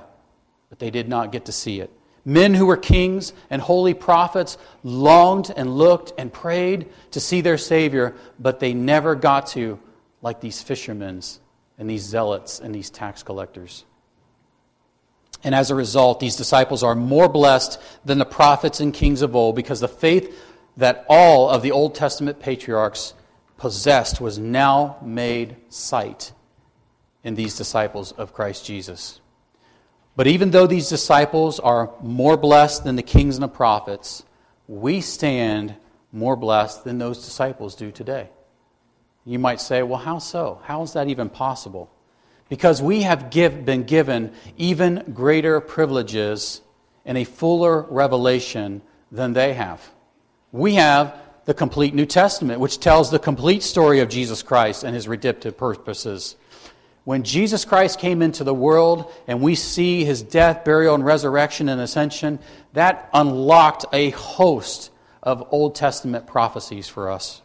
but 0.69 0.79
they 0.79 0.89
did 0.89 1.07
not 1.07 1.31
get 1.31 1.45
to 1.45 1.51
see 1.51 1.79
it. 1.79 1.91
Men 2.25 2.55
who 2.55 2.65
were 2.65 2.75
kings 2.75 3.33
and 3.51 3.61
holy 3.61 3.93
prophets 3.93 4.57
longed 4.81 5.53
and 5.55 5.77
looked 5.77 6.13
and 6.17 6.33
prayed 6.33 6.89
to 7.11 7.19
see 7.19 7.41
their 7.41 7.59
Savior, 7.59 8.15
but 8.39 8.59
they 8.59 8.73
never 8.73 9.13
got 9.13 9.45
to, 9.49 9.79
like 10.23 10.41
these 10.41 10.59
fishermen 10.59 11.21
and 11.77 11.87
these 11.87 12.01
zealots 12.01 12.59
and 12.59 12.73
these 12.73 12.89
tax 12.89 13.21
collectors. 13.21 13.85
And 15.43 15.53
as 15.53 15.69
a 15.69 15.75
result, 15.75 16.19
these 16.19 16.35
disciples 16.35 16.81
are 16.81 16.95
more 16.95 17.29
blessed 17.29 17.79
than 18.05 18.17
the 18.17 18.25
prophets 18.25 18.79
and 18.79 18.91
kings 18.91 19.21
of 19.21 19.35
old 19.35 19.55
because 19.55 19.81
the 19.81 19.87
faith 19.87 20.35
that 20.77 21.05
all 21.09 21.47
of 21.47 21.61
the 21.61 21.71
Old 21.71 21.93
Testament 21.93 22.39
patriarchs 22.39 23.13
possessed 23.55 24.19
was 24.19 24.39
now 24.39 24.97
made 25.03 25.57
sight 25.69 26.31
in 27.25 27.35
these 27.35 27.57
disciples 27.57 28.13
of 28.13 28.33
Christ 28.33 28.65
Jesus. 28.65 29.19
But 30.15 30.27
even 30.27 30.51
though 30.51 30.67
these 30.67 30.87
disciples 30.87 31.59
are 31.59 31.91
more 32.01 32.37
blessed 32.37 32.85
than 32.85 32.95
the 32.95 33.03
kings 33.03 33.35
and 33.35 33.43
the 33.43 33.49
prophets, 33.49 34.23
we 34.67 35.01
stand 35.01 35.75
more 36.13 36.37
blessed 36.37 36.85
than 36.85 36.99
those 36.99 37.25
disciples 37.25 37.75
do 37.75 37.91
today. 37.91 38.29
You 39.25 39.39
might 39.39 39.59
say, 39.59 39.83
well, 39.83 39.99
how 39.99 40.19
so? 40.19 40.61
How 40.63 40.83
is 40.83 40.93
that 40.93 41.09
even 41.09 41.29
possible? 41.29 41.91
Because 42.47 42.81
we 42.81 43.01
have 43.01 43.31
give, 43.31 43.65
been 43.65 43.83
given 43.83 44.31
even 44.55 45.03
greater 45.13 45.59
privileges 45.59 46.61
and 47.05 47.17
a 47.17 47.23
fuller 47.23 47.81
revelation 47.81 48.83
than 49.11 49.33
they 49.33 49.53
have. 49.53 49.81
We 50.51 50.75
have 50.75 51.15
the 51.45 51.55
complete 51.55 51.95
New 51.95 52.05
Testament, 52.05 52.59
which 52.59 52.79
tells 52.79 53.09
the 53.09 53.19
complete 53.19 53.63
story 53.63 53.99
of 53.99 54.09
Jesus 54.09 54.43
Christ 54.43 54.83
and 54.83 54.93
his 54.95 55.07
redemptive 55.07 55.57
purposes. 55.57 56.35
When 57.05 57.21
Jesus 57.21 57.65
Christ 57.65 57.99
came 57.99 58.23
into 58.23 58.43
the 58.43 58.53
world 58.53 59.13
and 59.27 59.39
we 59.39 59.53
see 59.53 60.03
his 60.03 60.23
death, 60.23 60.65
burial, 60.65 60.95
and 60.95 61.05
resurrection 61.05 61.69
and 61.69 61.79
ascension, 61.79 62.39
that 62.73 63.09
unlocked 63.13 63.85
a 63.93 64.09
host 64.09 64.89
of 65.21 65.47
Old 65.51 65.75
Testament 65.75 66.25
prophecies 66.25 66.87
for 66.87 67.11
us. 67.11 67.43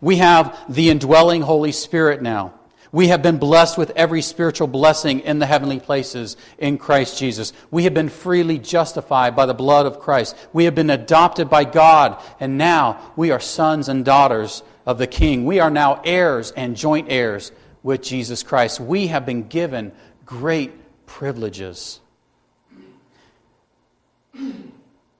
We 0.00 0.16
have 0.16 0.58
the 0.68 0.90
indwelling 0.90 1.42
Holy 1.42 1.70
Spirit 1.70 2.20
now. 2.20 2.54
We 2.90 3.08
have 3.08 3.22
been 3.22 3.38
blessed 3.38 3.78
with 3.78 3.90
every 3.90 4.22
spiritual 4.22 4.66
blessing 4.66 5.20
in 5.20 5.38
the 5.38 5.46
heavenly 5.46 5.78
places 5.78 6.36
in 6.58 6.76
Christ 6.76 7.16
Jesus. 7.16 7.52
We 7.70 7.84
have 7.84 7.94
been 7.94 8.08
freely 8.08 8.58
justified 8.58 9.36
by 9.36 9.46
the 9.46 9.54
blood 9.54 9.86
of 9.86 10.00
Christ. 10.00 10.36
We 10.52 10.64
have 10.64 10.74
been 10.74 10.90
adopted 10.90 11.48
by 11.48 11.64
God, 11.64 12.20
and 12.40 12.58
now 12.58 13.12
we 13.14 13.30
are 13.30 13.40
sons 13.40 13.88
and 13.88 14.04
daughters 14.04 14.64
of 14.84 14.98
the 14.98 15.06
King. 15.06 15.44
We 15.44 15.60
are 15.60 15.70
now 15.70 16.00
heirs 16.04 16.50
and 16.52 16.76
joint 16.76 17.06
heirs 17.10 17.52
with 17.86 18.02
Jesus 18.02 18.42
Christ. 18.42 18.80
We 18.80 19.06
have 19.06 19.24
been 19.24 19.46
given 19.46 19.92
great 20.24 20.72
privileges. 21.06 22.00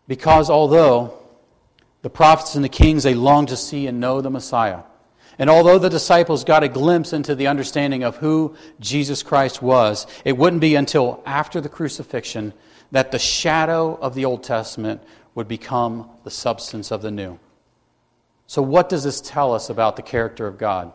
Because 0.08 0.50
although 0.50 1.16
the 2.02 2.10
prophets 2.10 2.56
and 2.56 2.64
the 2.64 2.68
kings, 2.68 3.04
they 3.04 3.14
longed 3.14 3.50
to 3.50 3.56
see 3.56 3.86
and 3.86 4.00
know 4.00 4.20
the 4.20 4.30
Messiah, 4.30 4.80
and 5.38 5.48
although 5.48 5.78
the 5.78 5.88
disciples 5.88 6.42
got 6.42 6.64
a 6.64 6.68
glimpse 6.68 7.12
into 7.12 7.36
the 7.36 7.46
understanding 7.46 8.02
of 8.02 8.16
who 8.16 8.56
Jesus 8.80 9.22
Christ 9.22 9.62
was, 9.62 10.08
it 10.24 10.36
wouldn't 10.36 10.60
be 10.60 10.74
until 10.74 11.22
after 11.24 11.60
the 11.60 11.68
crucifixion 11.68 12.52
that 12.90 13.12
the 13.12 13.18
shadow 13.20 13.94
of 13.94 14.16
the 14.16 14.24
Old 14.24 14.42
Testament 14.42 15.02
would 15.36 15.46
become 15.46 16.10
the 16.24 16.32
substance 16.32 16.90
of 16.90 17.00
the 17.00 17.12
new. 17.12 17.38
So, 18.48 18.60
what 18.60 18.88
does 18.88 19.04
this 19.04 19.20
tell 19.20 19.54
us 19.54 19.70
about 19.70 19.94
the 19.94 20.02
character 20.02 20.48
of 20.48 20.58
God? 20.58 20.92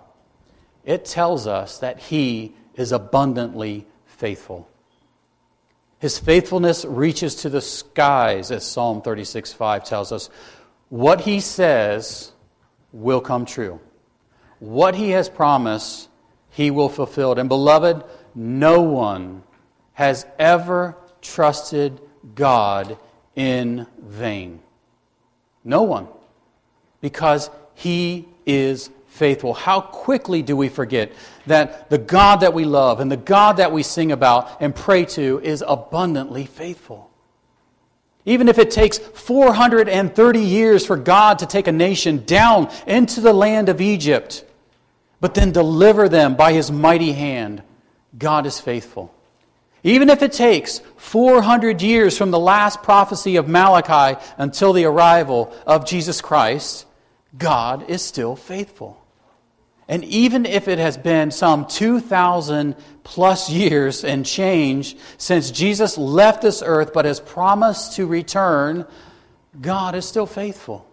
It 0.85 1.05
tells 1.05 1.47
us 1.47 1.79
that 1.79 1.99
He 1.99 2.55
is 2.75 2.91
abundantly 2.91 3.87
faithful. 4.05 4.67
His 5.99 6.17
faithfulness 6.17 6.83
reaches 6.85 7.35
to 7.35 7.49
the 7.49 7.61
skies, 7.61 8.51
as 8.51 8.65
Psalm 8.65 9.01
36 9.01 9.53
5 9.53 9.83
tells 9.83 10.11
us. 10.11 10.29
What 10.89 11.21
He 11.21 11.39
says 11.39 12.31
will 12.91 13.21
come 13.21 13.45
true. 13.45 13.79
What 14.61 14.95
he 14.95 15.09
has 15.09 15.27
promised, 15.27 16.07
he 16.49 16.69
will 16.69 16.89
fulfill. 16.89 17.33
And 17.33 17.49
beloved, 17.49 18.03
no 18.35 18.81
one 18.81 19.43
has 19.93 20.25
ever 20.37 20.95
trusted 21.21 21.99
God 22.35 22.97
in 23.35 23.87
vain. 23.99 24.59
No 25.63 25.81
one. 25.81 26.07
Because 27.01 27.49
he 27.73 28.27
is 28.45 28.91
faithful. 29.12 29.54
How 29.54 29.82
quickly 29.82 30.41
do 30.41 30.56
we 30.56 30.69
forget 30.69 31.12
that 31.45 31.89
the 31.89 31.97
God 31.97 32.41
that 32.41 32.54
we 32.54 32.65
love 32.65 33.00
and 33.00 33.12
the 33.12 33.17
God 33.17 33.58
that 33.58 33.71
we 33.71 33.84
sing 33.84 34.12
about 34.12 34.62
and 34.62 34.76
pray 34.76 35.06
to 35.06 35.39
is 35.43 35.63
abundantly 35.67 36.45
faithful? 36.45 37.12
Even 38.26 38.47
if 38.47 38.58
it 38.58 38.71
takes 38.71 38.97
430 38.97 40.39
years 40.39 40.86
for 40.86 40.95
God 40.95 41.39
to 41.39 41.45
take 41.45 41.67
a 41.67 41.71
nation 41.71 42.24
down 42.26 42.71
into 42.88 43.19
the 43.19 43.34
land 43.34 43.67
of 43.67 43.82
Egypt, 43.82 44.45
but 45.19 45.34
then 45.34 45.52
deliver 45.52 46.08
them 46.08 46.36
by 46.36 46.54
his 46.54 46.71
mighty 46.71 47.12
hand. 47.12 47.63
God 48.17 48.45
is 48.45 48.60
faithful. 48.60 49.13
Even 49.84 50.10
if 50.10 50.21
it 50.21 50.32
takes 50.32 50.80
400 50.97 51.82
years 51.82 52.17
from 52.17 52.30
the 52.32 52.39
last 52.39 52.84
prophecy 52.84 53.36
of 53.36 53.47
Malachi 53.47 54.19
until 54.38 54.74
the 54.74 54.86
arrival 54.86 55.52
of 55.65 55.88
Jesus 55.88 56.21
Christ, 56.21 56.86
God 57.36 57.89
is 57.89 58.04
still 58.04 58.36
faithful. 58.36 59.00
And 59.91 60.06
even 60.06 60.45
if 60.45 60.69
it 60.69 60.80
has 60.80 60.97
been 60.97 61.32
some 61.32 61.65
2,000 61.65 62.77
plus 63.04 63.49
years 63.49 64.06
and 64.06 64.25
change 64.25 64.95
since 65.17 65.51
Jesus 65.51 65.97
left 65.97 66.41
this 66.41 66.63
earth 66.65 66.93
but 66.93 67.04
has 67.04 67.19
promised 67.19 67.97
to 67.97 68.06
return, 68.06 68.86
God 69.60 69.93
is 69.93 70.08
still 70.08 70.25
faithful. 70.25 70.88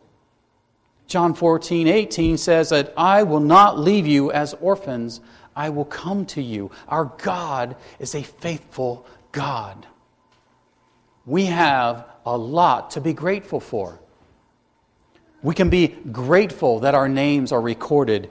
John 1.06 1.34
14, 1.34 1.86
18 1.86 2.38
says 2.38 2.70
that 2.70 2.92
I 2.96 3.22
will 3.22 3.38
not 3.38 3.78
leave 3.78 4.08
you 4.08 4.32
as 4.32 4.54
orphans, 4.54 5.20
I 5.54 5.68
will 5.68 5.84
come 5.84 6.26
to 6.26 6.42
you. 6.42 6.72
Our 6.88 7.04
God 7.18 7.76
is 8.00 8.16
a 8.16 8.22
faithful 8.24 9.06
God. 9.30 9.86
We 11.24 11.44
have 11.44 12.04
a 12.26 12.36
lot 12.36 12.90
to 12.92 13.00
be 13.00 13.12
grateful 13.12 13.60
for. 13.60 14.00
We 15.40 15.54
can 15.54 15.70
be 15.70 15.86
grateful 15.86 16.80
that 16.80 16.96
our 16.96 17.08
names 17.08 17.52
are 17.52 17.60
recorded 17.60 18.28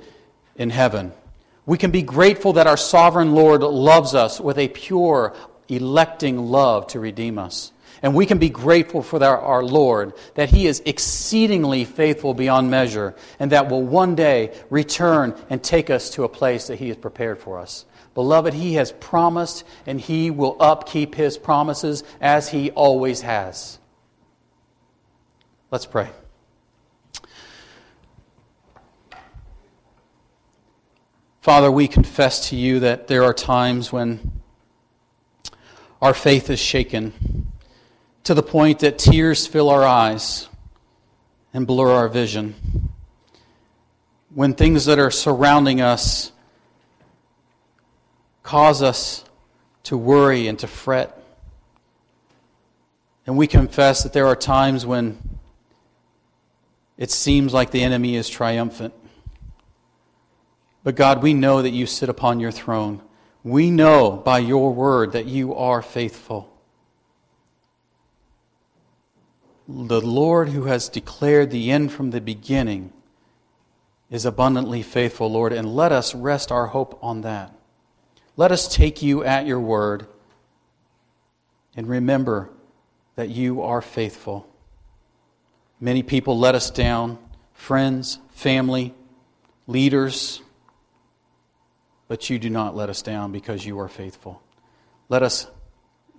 in 0.57 0.69
heaven. 0.69 1.13
We 1.65 1.77
can 1.77 1.91
be 1.91 2.01
grateful 2.01 2.53
that 2.53 2.67
our 2.67 2.77
sovereign 2.77 3.33
Lord 3.33 3.61
loves 3.61 4.15
us 4.15 4.39
with 4.39 4.57
a 4.57 4.67
pure, 4.67 5.35
electing 5.67 6.39
love 6.47 6.87
to 6.87 6.99
redeem 6.99 7.37
us. 7.37 7.71
And 8.01 8.13
we 8.13 8.25
can 8.25 8.37
be 8.37 8.49
grateful 8.49 9.01
for 9.01 9.23
our, 9.23 9.63
Lord 9.63 10.13
that 10.35 10.49
He 10.49 10.67
is 10.67 10.81
exceedingly 10.85 11.83
faithful 11.83 12.33
beyond 12.33 12.69
measure 12.69 13.15
and 13.39 13.51
that 13.51 13.69
will 13.69 13.83
one 13.83 14.15
day 14.15 14.53
return 14.69 15.35
and 15.49 15.63
take 15.63 15.89
us 15.89 16.11
to 16.11 16.23
a 16.23 16.29
place 16.29 16.67
that 16.67 16.79
He 16.79 16.89
has 16.89 16.97
prepared 16.97 17.39
for 17.39 17.59
us. 17.59 17.85
Beloved, 18.13 18.53
He 18.53 18.75
has 18.75 18.91
promised 18.91 19.63
and 19.85 19.99
He 19.99 20.29
will 20.31 20.57
upkeep 20.59 21.15
His 21.15 21.37
promises 21.37 22.03
as 22.21 22.49
He 22.49 22.71
always 22.71 23.21
has. 23.21 23.79
Let's 25.71 25.85
pray. 25.85 26.09
Father, 31.47 31.71
we 31.71 31.87
confess 31.87 32.49
to 32.49 32.57
you 32.57 32.81
that 32.81 33.07
there 33.07 33.23
are 33.23 33.33
times 33.33 33.89
when 33.89 34.33
our 36.01 36.13
faith 36.13 36.49
is 36.49 36.59
shaken 36.59 37.47
to 38.25 38.33
the 38.33 38.43
point 38.43 38.79
that 38.79 38.97
tears 38.97 39.47
fill 39.47 39.69
our 39.69 39.85
eyes 39.85 40.49
and 41.53 41.65
blur 41.65 41.89
our 41.89 42.09
vision. 42.09 42.89
When 44.35 44.55
things 44.55 44.83
that 44.87 44.99
are 44.99 45.09
surrounding 45.09 45.79
us 45.79 46.33
cause 48.43 48.81
us 48.81 49.23
to 49.83 49.95
worry 49.95 50.49
and 50.49 50.59
to 50.59 50.67
fret. 50.67 51.17
And 53.25 53.37
we 53.37 53.47
confess 53.47 54.03
that 54.03 54.11
there 54.11 54.27
are 54.27 54.35
times 54.35 54.85
when 54.85 55.17
it 56.97 57.09
seems 57.09 57.53
like 57.53 57.71
the 57.71 57.83
enemy 57.83 58.17
is 58.17 58.27
triumphant. 58.27 58.93
But 60.87 60.95
God, 60.95 61.21
we 61.21 61.33
know 61.33 61.61
that 61.61 61.71
you 61.71 61.85
sit 61.85 62.07
upon 62.07 62.39
your 62.39 62.49
throne. 62.49 63.01
We 63.43 63.71
know 63.71 64.11
by 64.11 64.39
your 64.39 64.73
word 64.73 65.11
that 65.11 65.25
you 65.25 65.53
are 65.53 65.81
faithful. 65.81 66.49
the 69.67 69.99
Lord 69.99 70.47
who 70.47 70.63
has 70.63 70.87
declared 70.87 71.51
the 71.51 71.71
end 71.71 71.91
from 71.91 72.11
the 72.11 72.21
beginning 72.21 72.93
is 74.09 74.23
abundantly 74.25 74.81
faithful, 74.81 75.29
Lord, 75.29 75.51
and 75.51 75.75
let 75.75 75.91
us 75.91 76.15
rest 76.15 76.53
our 76.53 76.67
hope 76.67 76.97
on 77.03 77.19
that. 77.19 77.53
Let 78.37 78.53
us 78.53 78.73
take 78.73 79.01
you 79.01 79.25
at 79.25 79.45
your 79.45 79.59
word 79.59 80.07
and 81.75 81.89
remember 81.89 82.49
that 83.17 83.27
you 83.27 83.61
are 83.61 83.81
faithful. 83.81 84.49
Many 85.81 86.01
people 86.01 86.39
let 86.39 86.55
us 86.55 86.71
down 86.71 87.17
friends, 87.53 88.19
family, 88.29 88.93
leaders. 89.67 90.41
But 92.07 92.29
you 92.29 92.39
do 92.39 92.49
not 92.49 92.75
let 92.75 92.89
us 92.89 93.01
down 93.01 93.31
because 93.31 93.65
you 93.65 93.79
are 93.79 93.89
faithful. 93.89 94.41
Let 95.09 95.23
us 95.23 95.47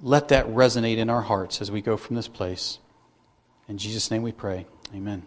let 0.02 0.28
that 0.28 0.46
resonate 0.46 0.98
in 0.98 1.10
our 1.10 1.22
hearts 1.22 1.60
as 1.60 1.70
we 1.70 1.82
go 1.82 1.96
from 1.96 2.16
this 2.16 2.28
place. 2.28 2.78
In 3.68 3.78
Jesus' 3.78 4.10
name 4.10 4.22
we 4.22 4.32
pray. 4.32 4.66
Amen. 4.94 5.22